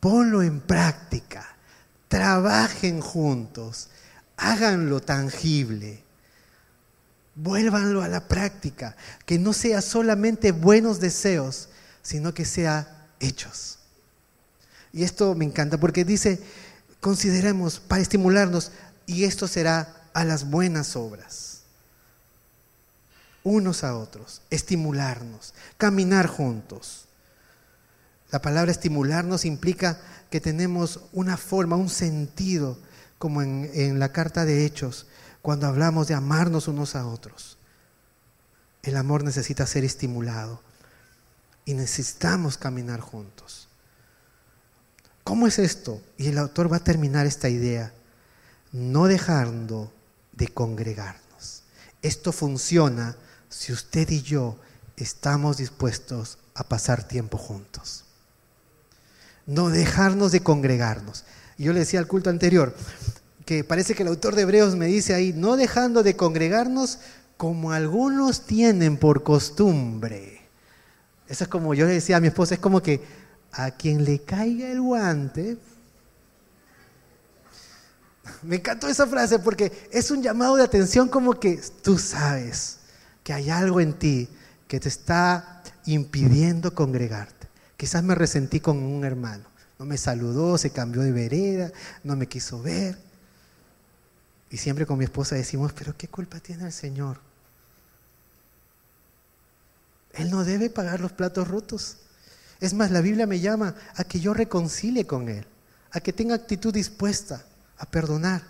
ponlo 0.00 0.42
en 0.42 0.60
práctica. 0.60 1.56
Trabajen 2.08 3.00
juntos, 3.00 3.88
háganlo 4.36 5.00
tangible. 5.00 6.02
Vuélvanlo 7.34 8.02
a 8.02 8.08
la 8.08 8.28
práctica, 8.28 8.96
que 9.24 9.38
no 9.38 9.52
sea 9.52 9.80
solamente 9.80 10.52
buenos 10.52 11.00
deseos, 11.00 11.68
sino 12.02 12.34
que 12.34 12.44
sea 12.44 13.08
hechos. 13.20 13.78
Y 14.92 15.04
esto 15.04 15.34
me 15.34 15.46
encanta 15.46 15.78
porque 15.78 16.04
dice, 16.04 16.40
consideremos 17.02 17.80
para 17.80 18.00
estimularnos 18.00 18.70
y 19.06 19.24
esto 19.24 19.48
será 19.48 20.08
a 20.14 20.24
las 20.24 20.48
buenas 20.48 20.94
obras. 20.94 21.64
Unos 23.42 23.82
a 23.82 23.96
otros, 23.96 24.40
estimularnos, 24.50 25.52
caminar 25.76 26.28
juntos. 26.28 27.06
La 28.30 28.40
palabra 28.40 28.70
estimularnos 28.70 29.44
implica 29.44 30.00
que 30.30 30.40
tenemos 30.40 31.00
una 31.12 31.36
forma, 31.36 31.74
un 31.74 31.90
sentido, 31.90 32.78
como 33.18 33.42
en, 33.42 33.68
en 33.74 33.98
la 33.98 34.12
carta 34.12 34.44
de 34.44 34.64
Hechos, 34.64 35.08
cuando 35.42 35.66
hablamos 35.66 36.06
de 36.06 36.14
amarnos 36.14 36.68
unos 36.68 36.94
a 36.94 37.04
otros. 37.04 37.58
El 38.84 38.96
amor 38.96 39.24
necesita 39.24 39.66
ser 39.66 39.82
estimulado 39.82 40.62
y 41.64 41.74
necesitamos 41.74 42.58
caminar 42.58 43.00
juntos. 43.00 43.68
¿Cómo 45.24 45.46
es 45.46 45.58
esto? 45.58 46.00
Y 46.16 46.28
el 46.28 46.38
autor 46.38 46.72
va 46.72 46.78
a 46.78 46.84
terminar 46.84 47.26
esta 47.26 47.48
idea, 47.48 47.92
no 48.72 49.06
dejando 49.06 49.92
de 50.32 50.48
congregarnos. 50.48 51.62
Esto 52.02 52.32
funciona 52.32 53.16
si 53.48 53.72
usted 53.72 54.10
y 54.10 54.22
yo 54.22 54.58
estamos 54.96 55.58
dispuestos 55.58 56.38
a 56.54 56.64
pasar 56.64 57.06
tiempo 57.06 57.38
juntos. 57.38 58.04
No 59.46 59.70
dejarnos 59.70 60.32
de 60.32 60.42
congregarnos. 60.42 61.24
yo 61.58 61.72
le 61.72 61.80
decía 61.80 62.00
al 62.00 62.06
culto 62.06 62.30
anterior 62.30 62.74
que 63.44 63.64
parece 63.64 63.94
que 63.94 64.02
el 64.02 64.08
autor 64.08 64.34
de 64.34 64.42
Hebreos 64.42 64.76
me 64.76 64.86
dice 64.86 65.14
ahí, 65.14 65.32
no 65.32 65.56
dejando 65.56 66.02
de 66.02 66.16
congregarnos 66.16 66.98
como 67.36 67.72
algunos 67.72 68.46
tienen 68.46 68.96
por 68.96 69.22
costumbre. 69.22 70.42
Eso 71.28 71.44
es 71.44 71.48
como 71.48 71.74
yo 71.74 71.86
le 71.86 71.94
decía 71.94 72.18
a 72.18 72.20
mi 72.20 72.28
esposa, 72.28 72.54
es 72.54 72.60
como 72.60 72.82
que 72.82 73.00
a 73.52 73.70
quien 73.70 74.04
le 74.04 74.22
caiga 74.22 74.68
el 74.68 74.80
guante, 74.80 75.58
Me 78.42 78.56
encantó 78.56 78.88
esa 78.88 79.06
frase 79.06 79.38
porque 79.40 79.88
es 79.90 80.10
un 80.10 80.22
llamado 80.22 80.56
de 80.56 80.62
atención 80.62 81.08
como 81.08 81.38
que 81.38 81.60
tú 81.82 81.98
sabes 81.98 82.78
que 83.24 83.32
hay 83.32 83.50
algo 83.50 83.80
en 83.80 83.94
ti 83.94 84.28
que 84.68 84.80
te 84.80 84.88
está 84.88 85.62
impidiendo 85.86 86.74
congregarte. 86.74 87.48
Quizás 87.76 88.02
me 88.02 88.14
resentí 88.14 88.60
con 88.60 88.78
un 88.78 89.04
hermano. 89.04 89.44
No 89.78 89.84
me 89.84 89.98
saludó, 89.98 90.56
se 90.56 90.70
cambió 90.70 91.02
de 91.02 91.12
vereda, 91.12 91.72
no 92.04 92.14
me 92.14 92.28
quiso 92.28 92.62
ver. 92.62 92.96
Y 94.50 94.56
siempre 94.56 94.86
con 94.86 94.98
mi 94.98 95.04
esposa 95.04 95.34
decimos, 95.34 95.72
pero 95.72 95.96
¿qué 95.96 96.08
culpa 96.08 96.38
tiene 96.38 96.64
el 96.64 96.72
Señor? 96.72 97.18
Él 100.12 100.30
no 100.30 100.44
debe 100.44 100.70
pagar 100.70 101.00
los 101.00 101.12
platos 101.12 101.48
rotos. 101.48 101.96
Es 102.62 102.74
más, 102.74 102.92
la 102.92 103.00
Biblia 103.00 103.26
me 103.26 103.40
llama 103.40 103.74
a 103.96 104.04
que 104.04 104.20
yo 104.20 104.32
reconcilie 104.34 105.04
con 105.04 105.28
Él, 105.28 105.44
a 105.90 105.98
que 105.98 106.12
tenga 106.12 106.36
actitud 106.36 106.72
dispuesta 106.72 107.44
a 107.76 107.86
perdonar. 107.86 108.42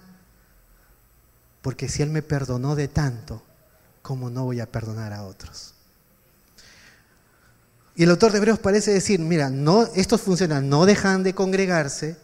Porque 1.62 1.88
si 1.88 2.02
Él 2.02 2.10
me 2.10 2.20
perdonó 2.20 2.76
de 2.76 2.88
tanto, 2.88 3.42
¿cómo 4.02 4.28
no 4.28 4.44
voy 4.44 4.60
a 4.60 4.70
perdonar 4.70 5.14
a 5.14 5.22
otros? 5.22 5.72
Y 7.94 8.02
el 8.02 8.10
autor 8.10 8.32
de 8.32 8.38
Hebreos 8.38 8.58
parece 8.58 8.90
decir, 8.90 9.18
mira, 9.18 9.48
no, 9.48 9.84
estos 9.94 10.20
funcionan, 10.20 10.68
no 10.68 10.84
dejan 10.84 11.22
de 11.22 11.34
congregarse 11.34 12.18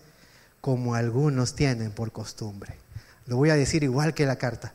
como 0.61 0.95
algunos 0.95 1.55
tienen 1.55 1.91
por 1.93 2.12
costumbre. 2.12 2.76
Lo 3.24 3.36
voy 3.36 3.49
a 3.49 3.57
decir 3.57 3.82
igual 3.82 4.12
que 4.12 4.26
la 4.26 4.36
carta. 4.36 4.74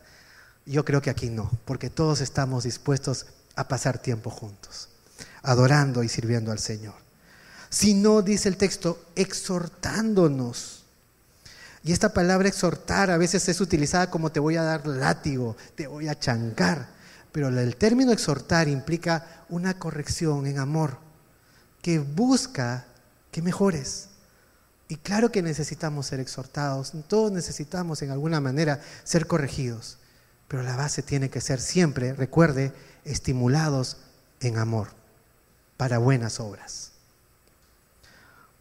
Yo 0.65 0.83
creo 0.83 1.03
que 1.03 1.11
aquí 1.11 1.29
no, 1.29 1.51
porque 1.65 1.91
todos 1.91 2.21
estamos 2.21 2.63
dispuestos 2.63 3.27
a 3.55 3.67
pasar 3.67 3.99
tiempo 3.99 4.31
juntos, 4.31 4.89
adorando 5.43 6.01
y 6.01 6.09
sirviendo 6.09 6.51
al 6.51 6.57
Señor. 6.57 7.02
Si 7.73 7.95
no, 7.95 8.21
dice 8.21 8.49
el 8.49 8.57
texto, 8.57 9.03
exhortándonos. 9.15 10.83
Y 11.83 11.91
esta 11.91 12.13
palabra 12.13 12.47
exhortar 12.47 13.09
a 13.09 13.17
veces 13.17 13.49
es 13.49 13.59
utilizada 13.61 14.11
como 14.11 14.31
te 14.31 14.39
voy 14.39 14.57
a 14.57 14.61
dar 14.61 14.85
látigo, 14.85 15.57
te 15.73 15.87
voy 15.87 16.07
a 16.07 16.19
chancar. 16.19 16.87
Pero 17.31 17.47
el 17.47 17.75
término 17.75 18.11
exhortar 18.11 18.67
implica 18.67 19.45
una 19.49 19.79
corrección 19.79 20.45
en 20.45 20.59
amor 20.59 20.99
que 21.81 21.97
busca 21.97 22.85
que 23.31 23.41
mejores. 23.41 24.09
Y 24.87 24.97
claro 24.97 25.31
que 25.31 25.41
necesitamos 25.41 26.05
ser 26.05 26.19
exhortados, 26.19 26.93
todos 27.07 27.31
necesitamos 27.31 28.03
en 28.03 28.11
alguna 28.11 28.39
manera 28.39 28.81
ser 29.03 29.25
corregidos, 29.25 29.97
pero 30.47 30.61
la 30.61 30.75
base 30.75 31.01
tiene 31.01 31.31
que 31.31 31.41
ser 31.41 31.59
siempre, 31.59 32.13
recuerde, 32.13 32.71
estimulados 33.03 33.97
en 34.41 34.59
amor 34.59 34.89
para 35.75 35.97
buenas 35.97 36.39
obras. 36.39 36.92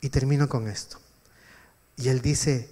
Y 0.03 0.11
termino 0.11 0.49
con 0.49 0.69
esto. 0.69 1.01
Y 1.97 2.09
él 2.09 2.21
dice, 2.21 2.69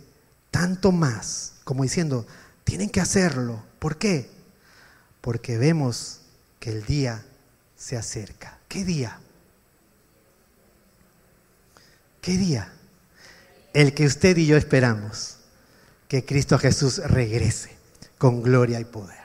tanto 0.51 0.93
más, 0.93 1.55
como 1.65 1.85
diciendo, 1.85 2.27
tienen 2.65 2.91
que 2.91 3.01
hacerlo. 3.01 3.63
¿Por 3.79 3.97
qué? 3.97 4.29
Porque 5.23 5.57
vemos 5.57 6.21
que 6.59 6.71
el 6.71 6.85
día 6.85 7.25
se 7.77 7.97
acerca. 7.97 8.59
¿Qué 8.69 8.85
día? 8.85 9.19
¿Qué 12.21 12.33
día? 12.37 12.73
El 13.73 13.95
que 13.95 14.07
usted 14.07 14.37
y 14.37 14.47
yo 14.47 14.57
esperamos, 14.57 15.39
que 16.09 16.25
Cristo 16.25 16.59
Jesús 16.59 16.99
regrese 16.99 17.71
con 18.19 18.43
gloria 18.43 18.81
y 18.81 18.85
poder. 18.85 19.20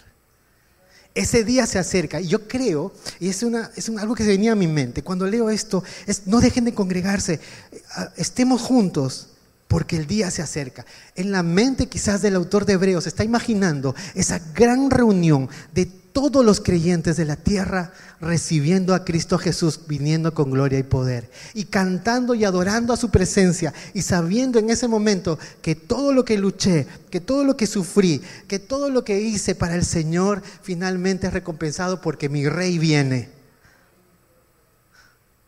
Ese 1.16 1.46
día 1.46 1.66
se 1.66 1.80
acerca 1.80 2.20
y 2.20 2.28
yo 2.28 2.48
creo, 2.48 2.94
y 3.22 3.30
es, 3.30 3.42
una, 3.42 3.72
es 3.76 3.90
algo 3.90 4.16
que 4.16 4.24
se 4.24 4.30
venía 4.30 4.52
a 4.52 4.56
mi 4.56 4.68
mente, 4.68 5.02
cuando 5.02 5.26
leo 5.26 5.50
esto, 5.50 5.82
es 6.06 6.28
no 6.28 6.42
dejen 6.42 6.66
de 6.66 6.74
congregarse, 6.74 7.40
eh, 7.72 7.82
estemos 8.18 8.62
juntos 8.62 9.30
porque 9.68 9.96
el 9.96 10.08
día 10.08 10.30
se 10.30 10.42
acerca. 10.42 10.86
En 11.16 11.32
la 11.32 11.42
mente 11.42 11.88
quizás 11.88 12.22
del 12.22 12.36
autor 12.36 12.66
de 12.66 12.74
Hebreos 12.74 13.08
está 13.08 13.24
imaginando 13.24 13.96
esa 14.14 14.40
gran 14.54 14.92
reunión 14.92 15.50
de 15.74 15.90
todos 16.16 16.46
los 16.46 16.62
creyentes 16.62 17.18
de 17.18 17.26
la 17.26 17.36
tierra 17.36 17.92
recibiendo 18.22 18.96
a 18.96 19.04
Cristo 19.04 19.38
Jesús, 19.38 19.82
viniendo 19.86 20.34
con 20.34 20.50
gloria 20.50 20.80
y 20.80 20.84
poder, 20.84 21.30
y 21.54 21.66
cantando 21.66 22.34
y 22.34 22.46
adorando 22.46 22.94
a 22.94 22.98
su 22.98 23.12
presencia, 23.12 23.74
y 23.94 24.02
sabiendo 24.02 24.58
en 24.58 24.70
ese 24.70 24.88
momento 24.88 25.38
que 25.62 25.76
todo 25.76 26.14
lo 26.14 26.24
que 26.24 26.38
luché, 26.38 26.88
que 27.12 27.20
todo 27.20 27.44
lo 27.44 27.58
que 27.58 27.68
sufrí, 27.68 28.22
que 28.48 28.60
todo 28.60 28.90
lo 28.90 29.04
que 29.04 29.20
hice 29.20 29.56
para 29.56 29.76
el 29.76 29.84
Señor 29.84 30.42
finalmente 30.62 31.28
es 31.28 31.34
recompensado 31.34 32.00
porque 32.00 32.30
mi 32.30 32.48
rey 32.48 32.80
viene. 32.80 33.28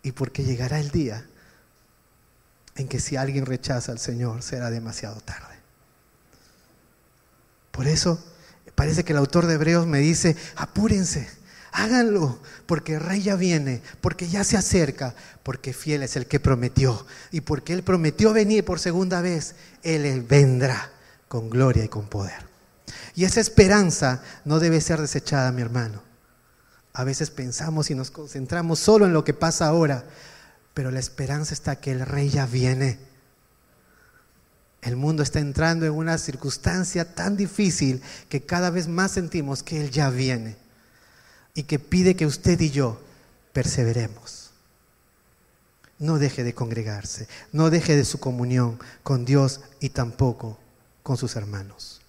Y 0.04 0.12
porque 0.12 0.44
llegará 0.44 0.82
el 0.82 0.92
día 0.92 1.26
en 2.76 2.90
que 2.90 3.00
si 3.00 3.16
alguien 3.16 3.46
rechaza 3.46 3.94
al 3.94 4.00
Señor 4.00 4.44
será 4.44 4.70
demasiado 4.70 5.22
tarde. 5.22 5.56
Por 7.72 7.88
eso 7.88 8.22
Parece 8.78 9.04
que 9.04 9.14
el 9.14 9.18
autor 9.18 9.48
de 9.48 9.56
Hebreos 9.56 9.88
me 9.88 9.98
dice, 9.98 10.36
apúrense, 10.56 11.28
háganlo, 11.72 12.40
porque 12.68 12.94
el 12.94 13.00
rey 13.00 13.24
ya 13.24 13.36
viene, 13.36 13.82
porque 14.02 14.28
ya 14.28 14.44
se 14.44 14.56
acerca, 14.56 15.16
porque 15.42 15.74
fiel 15.74 16.04
es 16.04 16.16
el 16.16 16.28
que 16.28 16.40
prometió. 16.40 17.04
Y 17.32 17.42
porque 17.42 17.74
él 17.74 17.82
prometió 17.82 18.34
venir 18.34 18.64
por 18.64 18.78
segunda 18.80 19.20
vez, 19.22 19.56
él 19.82 20.24
vendrá 20.30 20.92
con 21.28 21.50
gloria 21.50 21.86
y 21.86 21.88
con 21.88 22.08
poder. 22.08 22.46
Y 23.16 23.26
esa 23.26 23.40
esperanza 23.40 24.22
no 24.46 24.60
debe 24.60 24.80
ser 24.80 25.02
desechada, 25.02 25.52
mi 25.52 25.64
hermano. 25.64 26.04
A 26.94 27.04
veces 27.04 27.32
pensamos 27.32 27.90
y 27.90 27.96
nos 27.96 28.12
concentramos 28.12 28.78
solo 28.78 29.08
en 29.08 29.14
lo 29.14 29.24
que 29.24 29.34
pasa 29.34 29.66
ahora, 29.66 30.06
pero 30.76 30.92
la 30.92 31.00
esperanza 31.00 31.56
está 31.56 31.78
que 31.78 31.94
el 31.94 32.02
rey 32.02 32.30
ya 32.30 32.46
viene 32.46 33.07
el 34.82 34.96
mundo 34.96 35.24
está 35.24 35.40
entrando 35.40 35.86
en 35.86 35.92
una 35.92 36.18
circunstancia 36.18 37.14
tan 37.16 37.36
difícil 37.36 38.02
que 38.30 38.42
cada 38.42 38.70
vez 38.70 38.88
más 38.88 39.12
sentimos 39.12 39.64
que 39.64 39.82
Él 39.82 39.92
ya 39.92 40.10
viene 40.10 40.56
y 41.54 41.64
que 41.64 41.80
pide 41.80 42.16
que 42.16 42.26
usted 42.26 42.60
y 42.62 42.70
yo 42.70 43.02
perseveremos. 43.54 44.52
No 46.00 46.20
deje 46.20 46.44
de 46.44 46.54
congregarse, 46.54 47.28
no 47.52 47.72
deje 47.72 47.96
de 47.96 48.06
su 48.06 48.20
comunión 48.20 48.80
con 49.02 49.26
Dios 49.26 49.62
y 49.80 49.90
tampoco 49.90 50.60
con 51.02 51.18
sus 51.18 51.36
hermanos. 51.36 52.02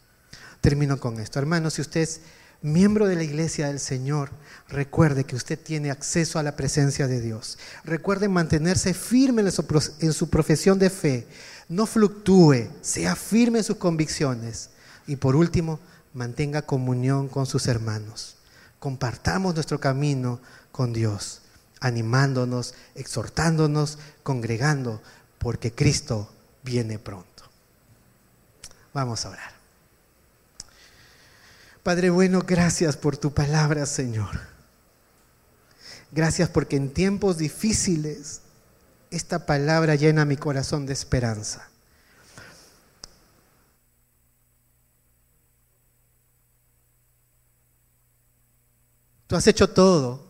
Termino 0.61 1.01
con 1.01 1.19
esto. 1.21 1.39
Hermanos, 1.39 1.75
si 1.75 1.81
usted 1.81 2.03
es 2.03 2.21
miembro 2.61 3.07
de 3.07 3.17
la 3.17 3.23
iglesia 3.23 3.69
del 3.69 3.81
Señor, 3.81 4.31
recuerde 4.69 5.25
que 5.25 5.37
usted 5.37 5.59
tiene 5.59 5.91
acceso 5.91 6.39
a 6.39 6.43
la 6.43 6.57
presencia 6.57 7.07
de 7.07 7.21
Dios. 7.23 7.59
Recuerde 7.85 8.29
mantenerse 8.29 8.93
firme 8.93 9.43
en 9.43 10.13
su 10.13 10.29
profesión 10.29 10.79
de 10.79 10.91
fe 10.91 11.27
no 11.69 11.87
fluctúe, 11.87 12.69
sea 12.81 13.15
firme 13.15 13.59
en 13.59 13.65
sus 13.65 13.77
convicciones. 13.77 14.71
Y 15.07 15.17
por 15.17 15.37
último, 15.37 15.81
mantenga 16.15 16.63
comunión 16.63 17.29
con 17.29 17.47
sus 17.47 17.67
hermanos. 17.67 18.37
Compartamos 18.79 19.55
nuestro 19.55 19.81
camino 19.81 20.41
con 20.73 20.93
Dios, 20.93 21.43
animándonos, 21.81 22.75
exhortándonos, 22.95 23.99
congregando, 24.23 25.03
porque 25.39 25.73
Cristo 25.73 26.31
viene 26.63 26.99
pronto. 26.99 27.45
Vamos 28.95 29.25
a 29.25 29.31
orar. 29.31 29.53
Padre 31.83 32.11
bueno, 32.11 32.43
gracias 32.47 32.97
por 32.97 33.17
tu 33.17 33.33
palabra, 33.33 33.87
Señor. 33.87 34.41
Gracias 36.11 36.49
porque 36.49 36.77
en 36.77 36.93
tiempos 36.93 37.39
difíciles 37.39 38.41
esta 39.11 39.47
palabra 39.47 39.95
llena 39.95 40.25
mi 40.25 40.37
corazón 40.37 40.87
de 40.87 40.93
esperanza. 40.93 41.69
Tú 49.27 49.37
has 49.37 49.47
hecho 49.47 49.69
todo, 49.69 50.27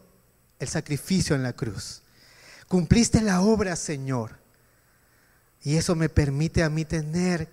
el 0.59 0.69
sacrificio 0.69 1.37
en 1.37 1.45
la 1.45 1.53
cruz. 1.53 2.03
Cumpliste 2.67 3.21
la 3.21 3.41
obra, 3.41 3.77
Señor. 3.77 4.37
Y 5.63 5.77
eso 5.77 5.95
me 5.95 6.09
permite 6.09 6.63
a 6.63 6.69
mí 6.69 6.85
tener 6.85 7.49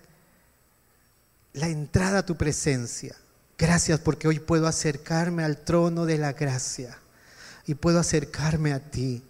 la 1.52 1.68
entrada 1.68 2.18
a 2.18 2.26
tu 2.26 2.36
presencia. 2.36 3.16
Gracias 3.56 4.00
porque 4.00 4.28
hoy 4.28 4.40
puedo 4.40 4.66
acercarme 4.66 5.44
al 5.44 5.64
trono 5.64 6.04
de 6.04 6.18
la 6.18 6.32
gracia 6.32 6.98
y 7.64 7.74
puedo 7.74 7.98
acercarme 7.98 8.72
a 8.72 8.80
ti. 8.80 9.22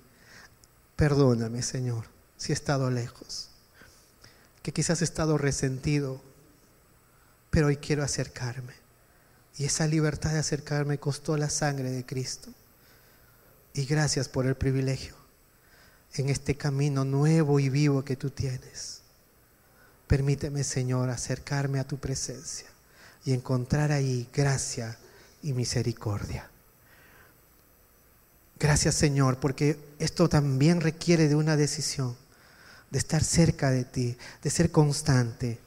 Perdóname, 0.96 1.62
Señor, 1.62 2.06
si 2.36 2.52
he 2.52 2.54
estado 2.54 2.90
lejos, 2.90 3.50
que 4.62 4.72
quizás 4.72 5.02
he 5.02 5.04
estado 5.04 5.36
resentido, 5.38 6.20
pero 7.50 7.66
hoy 7.68 7.76
quiero 7.76 8.02
acercarme. 8.02 8.72
Y 9.58 9.64
esa 9.64 9.86
libertad 9.86 10.32
de 10.32 10.38
acercarme 10.38 10.98
costó 10.98 11.36
la 11.36 11.50
sangre 11.50 11.90
de 11.90 12.04
Cristo. 12.04 12.50
Y 13.74 13.84
gracias 13.84 14.28
por 14.28 14.46
el 14.46 14.54
privilegio 14.54 15.14
en 16.14 16.30
este 16.30 16.56
camino 16.56 17.04
nuevo 17.04 17.60
y 17.60 17.68
vivo 17.68 18.04
que 18.04 18.16
tú 18.16 18.30
tienes. 18.30 19.02
Permíteme, 20.06 20.64
Señor, 20.64 21.10
acercarme 21.10 21.78
a 21.78 21.86
tu 21.86 21.98
presencia 21.98 22.68
y 23.24 23.32
encontrar 23.32 23.92
ahí 23.92 24.28
gracia 24.32 24.96
y 25.42 25.52
misericordia. 25.52 26.48
Gracias 28.58 28.94
Señor, 28.94 29.38
porque 29.38 29.78
esto 29.98 30.28
también 30.28 30.80
requiere 30.80 31.28
de 31.28 31.34
una 31.34 31.56
decisión, 31.56 32.16
de 32.90 32.98
estar 32.98 33.24
cerca 33.24 33.70
de 33.70 33.84
ti, 33.84 34.16
de 34.42 34.50
ser 34.50 34.70
constante 34.70 35.58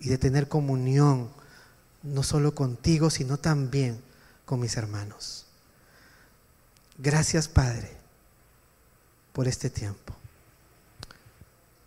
y 0.00 0.08
de 0.08 0.18
tener 0.18 0.48
comunión 0.48 1.30
no 2.02 2.22
solo 2.22 2.54
contigo, 2.54 3.10
sino 3.10 3.38
también 3.38 4.00
con 4.44 4.60
mis 4.60 4.76
hermanos. 4.76 5.46
Gracias, 6.98 7.48
Padre, 7.48 7.96
por 9.32 9.48
este 9.48 9.68
tiempo, 9.68 10.14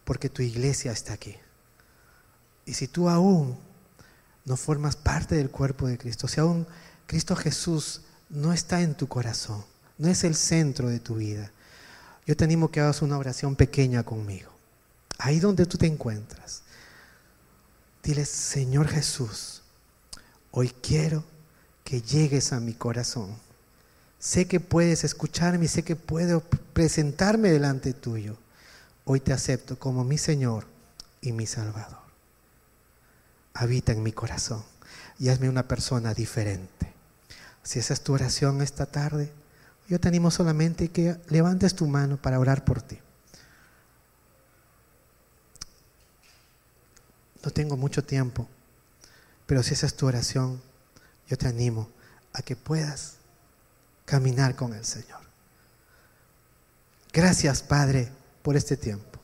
porque 0.05 0.29
tu 0.29 0.41
iglesia 0.41 0.91
está 0.91 1.13
aquí. 1.13 1.35
Y 2.65 2.73
si 2.73 2.87
tú 2.87 3.09
aún 3.09 3.57
no 4.45 4.55
formas 4.55 4.95
parte 4.95 5.35
del 5.35 5.49
cuerpo 5.49 5.87
de 5.87 5.97
Cristo, 5.97 6.27
si 6.27 6.39
aún 6.39 6.67
Cristo 7.07 7.35
Jesús 7.35 8.01
no 8.29 8.53
está 8.53 8.81
en 8.81 8.95
tu 8.95 9.07
corazón, 9.07 9.65
no 9.97 10.07
es 10.07 10.23
el 10.23 10.35
centro 10.35 10.89
de 10.89 10.99
tu 10.99 11.15
vida, 11.15 11.51
yo 12.29 12.37
te 12.37 12.43
animo 12.43 12.69
que 12.69 12.79
hagas 12.79 13.01
una 13.01 13.17
oración 13.17 13.55
pequeña 13.55 14.03
conmigo. 14.03 14.51
Ahí 15.17 15.39
donde 15.39 15.65
tú 15.65 15.79
te 15.79 15.87
encuentras. 15.87 16.61
Dile, 18.03 18.23
Señor 18.23 18.87
Jesús, 18.87 19.63
hoy 20.51 20.69
quiero 20.69 21.23
que 21.83 22.03
llegues 22.03 22.53
a 22.53 22.59
mi 22.59 22.75
corazón. 22.75 23.35
Sé 24.19 24.47
que 24.47 24.59
puedes 24.59 25.03
escucharme 25.03 25.67
sé 25.67 25.81
que 25.81 25.95
puedo 25.95 26.41
presentarme 26.73 27.49
delante 27.49 27.93
tuyo. 27.93 28.37
Hoy 29.05 29.21
te 29.21 29.33
acepto 29.33 29.79
como 29.79 30.03
mi 30.03 30.19
Señor 30.19 30.67
y 31.21 31.31
mi 31.31 31.47
Salvador. 31.47 31.97
Habita 33.55 33.91
en 33.91 34.03
mi 34.03 34.11
corazón 34.11 34.63
y 35.17 35.29
hazme 35.29 35.49
una 35.49 35.67
persona 35.67 36.13
diferente. 36.13 36.93
Si 37.63 37.79
esa 37.79 37.95
es 37.95 38.01
tu 38.01 38.13
oración 38.13 38.61
esta 38.61 38.85
tarde, 38.85 39.31
yo 39.89 39.99
te 39.99 40.07
animo 40.07 40.29
solamente 40.29 40.89
que 40.89 41.17
levantes 41.29 41.73
tu 41.73 41.87
mano 41.87 42.17
para 42.17 42.39
orar 42.39 42.63
por 42.63 42.79
ti. 42.79 42.99
No 47.43 47.49
tengo 47.49 47.75
mucho 47.75 48.03
tiempo, 48.03 48.47
pero 49.47 49.63
si 49.63 49.73
esa 49.73 49.87
es 49.87 49.95
tu 49.95 50.05
oración, 50.05 50.61
yo 51.27 51.37
te 51.37 51.47
animo 51.47 51.89
a 52.33 52.43
que 52.43 52.55
puedas 52.55 53.15
caminar 54.05 54.55
con 54.55 54.73
el 54.73 54.85
Señor. 54.85 55.21
Gracias, 57.11 57.63
Padre, 57.63 58.11
por 58.43 58.55
este 58.55 58.77
tiempo. 58.77 59.19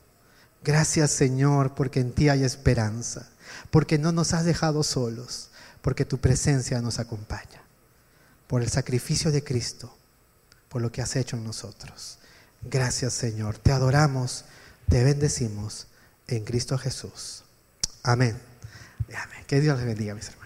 Gracias, 0.63 1.11
Señor, 1.11 1.75
porque 1.75 1.99
en 1.99 2.11
ti 2.11 2.29
hay 2.29 2.43
esperanza, 2.43 3.29
porque 3.69 3.99
no 3.99 4.11
nos 4.11 4.33
has 4.33 4.45
dejado 4.45 4.81
solos, 4.81 5.51
porque 5.83 6.05
tu 6.05 6.17
presencia 6.17 6.81
nos 6.81 6.97
acompaña, 6.97 7.61
por 8.47 8.63
el 8.63 8.71
sacrificio 8.71 9.31
de 9.31 9.43
Cristo 9.43 9.95
por 10.75 10.81
lo 10.81 10.91
que 10.91 11.01
has 11.01 11.15
hecho 11.15 11.37
en 11.37 11.45
nosotros. 11.45 12.17
Gracias 12.61 13.13
Señor, 13.13 13.57
te 13.57 13.71
adoramos, 13.71 14.43
te 14.89 15.05
bendecimos 15.05 15.87
en 16.27 16.43
Cristo 16.43 16.77
Jesús. 16.77 17.45
Amén. 18.03 18.37
Amén. 19.07 19.45
Que 19.47 19.61
Dios 19.61 19.77
les 19.77 19.85
bendiga, 19.85 20.13
mis 20.13 20.27
hermanos. 20.27 20.44